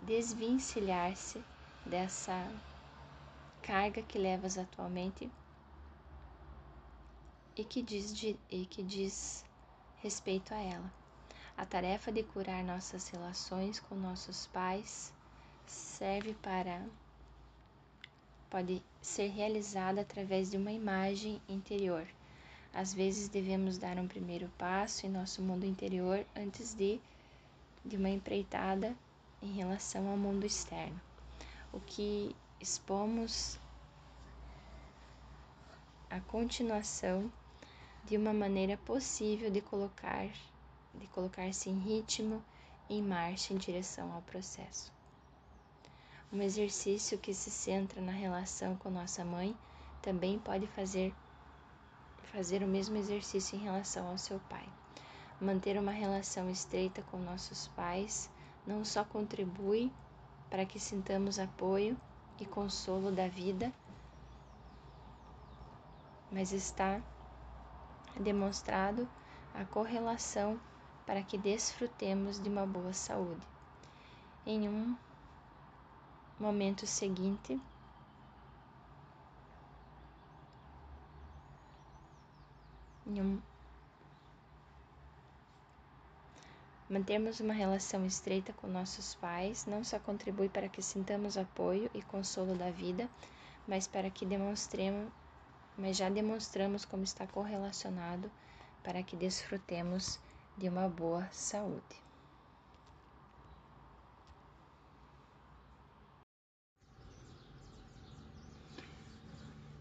desvencilhar-se 0.00 1.42
dessa 1.84 2.48
carga 3.60 4.00
que 4.02 4.18
levas 4.18 4.56
atualmente 4.56 5.28
e 7.56 7.64
que 7.64 7.82
diz, 7.82 8.16
de, 8.16 8.36
e 8.48 8.66
que 8.66 8.84
diz 8.84 9.44
respeito 10.00 10.54
a 10.54 10.58
ela. 10.58 10.92
A 11.56 11.66
tarefa 11.66 12.12
de 12.12 12.22
curar 12.22 12.62
nossas 12.62 13.08
relações 13.08 13.80
com 13.80 13.96
nossos 13.96 14.46
pais 14.46 15.12
serve 15.66 16.34
para 16.34 16.86
pode 18.56 18.82
ser 19.02 19.28
realizada 19.28 20.00
através 20.00 20.50
de 20.50 20.56
uma 20.56 20.72
imagem 20.72 21.38
interior. 21.46 22.06
Às 22.72 22.94
vezes 22.94 23.28
devemos 23.28 23.76
dar 23.76 23.98
um 23.98 24.08
primeiro 24.08 24.48
passo 24.56 25.04
em 25.04 25.10
nosso 25.10 25.42
mundo 25.42 25.66
interior 25.66 26.24
antes 26.34 26.72
de, 26.72 26.98
de 27.84 27.98
uma 27.98 28.08
empreitada 28.08 28.96
em 29.42 29.52
relação 29.52 30.08
ao 30.08 30.16
mundo 30.16 30.46
externo. 30.46 30.98
O 31.70 31.80
que 31.80 32.34
expomos 32.58 33.58
a 36.08 36.18
continuação 36.20 37.30
de 38.06 38.16
uma 38.16 38.32
maneira 38.32 38.78
possível 38.78 39.50
de 39.50 39.60
colocar 39.60 40.30
de 40.94 41.06
colocar-se 41.08 41.68
em 41.68 41.78
ritmo, 41.78 42.42
em 42.88 43.02
marcha 43.02 43.52
em 43.52 43.58
direção 43.58 44.10
ao 44.14 44.22
processo. 44.22 44.95
Um 46.32 46.42
exercício 46.42 47.18
que 47.18 47.32
se 47.32 47.50
centra 47.50 48.00
na 48.00 48.12
relação 48.12 48.76
com 48.76 48.90
nossa 48.90 49.24
mãe 49.24 49.56
também 50.02 50.38
pode 50.38 50.66
fazer 50.66 51.14
fazer 52.32 52.62
o 52.62 52.66
mesmo 52.66 52.96
exercício 52.96 53.56
em 53.56 53.62
relação 53.62 54.08
ao 54.08 54.18
seu 54.18 54.38
pai. 54.40 54.68
Manter 55.40 55.78
uma 55.78 55.92
relação 55.92 56.50
estreita 56.50 57.02
com 57.10 57.16
nossos 57.18 57.68
pais 57.68 58.28
não 58.66 58.84
só 58.84 59.04
contribui 59.04 59.92
para 60.50 60.66
que 60.66 60.80
sintamos 60.80 61.38
apoio 61.38 61.96
e 62.40 62.44
consolo 62.44 63.12
da 63.12 63.28
vida, 63.28 63.72
mas 66.30 66.52
está 66.52 67.00
demonstrado 68.18 69.08
a 69.54 69.64
correlação 69.64 70.60
para 71.06 71.22
que 71.22 71.38
desfrutemos 71.38 72.40
de 72.40 72.48
uma 72.48 72.66
boa 72.66 72.92
saúde. 72.92 73.46
Em 74.44 74.68
um 74.68 74.96
momento 76.38 76.86
seguinte, 76.86 77.60
em 83.06 83.20
um 83.20 83.40
Mantermos 86.88 87.40
uma 87.40 87.52
relação 87.52 88.06
estreita 88.06 88.52
com 88.52 88.68
nossos 88.68 89.16
pais 89.16 89.66
não 89.66 89.82
só 89.82 89.98
contribui 89.98 90.48
para 90.48 90.68
que 90.68 90.80
sintamos 90.80 91.36
apoio 91.36 91.90
e 91.92 92.00
consolo 92.00 92.54
da 92.54 92.70
vida, 92.70 93.10
mas 93.66 93.88
para 93.88 94.08
que 94.08 94.24
demonstremos, 94.24 95.10
mas 95.76 95.96
já 95.96 96.08
demonstramos 96.08 96.84
como 96.84 97.02
está 97.02 97.26
correlacionado 97.26 98.30
para 98.84 99.02
que 99.02 99.16
desfrutemos 99.16 100.20
de 100.56 100.68
uma 100.68 100.88
boa 100.88 101.28
saúde. 101.32 102.05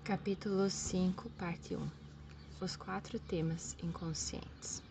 Capítulo 0.06 0.70
5, 0.70 1.32
parte 1.32 1.76
1 1.76 1.82
Os 2.62 2.76
quatro 2.76 3.18
temas 3.18 3.76
inconscientes. 3.82 4.84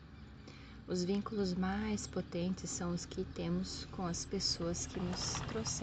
Os 0.88 1.04
vínculos 1.04 1.54
mais 1.54 2.04
potentes 2.04 2.68
são 2.68 2.92
os 2.92 3.06
que 3.06 3.24
temos 3.26 3.86
com 3.92 4.04
as 4.04 4.24
pessoas 4.24 4.86
que 4.86 4.98
nos 4.98 5.34
trouxeram 5.46 5.64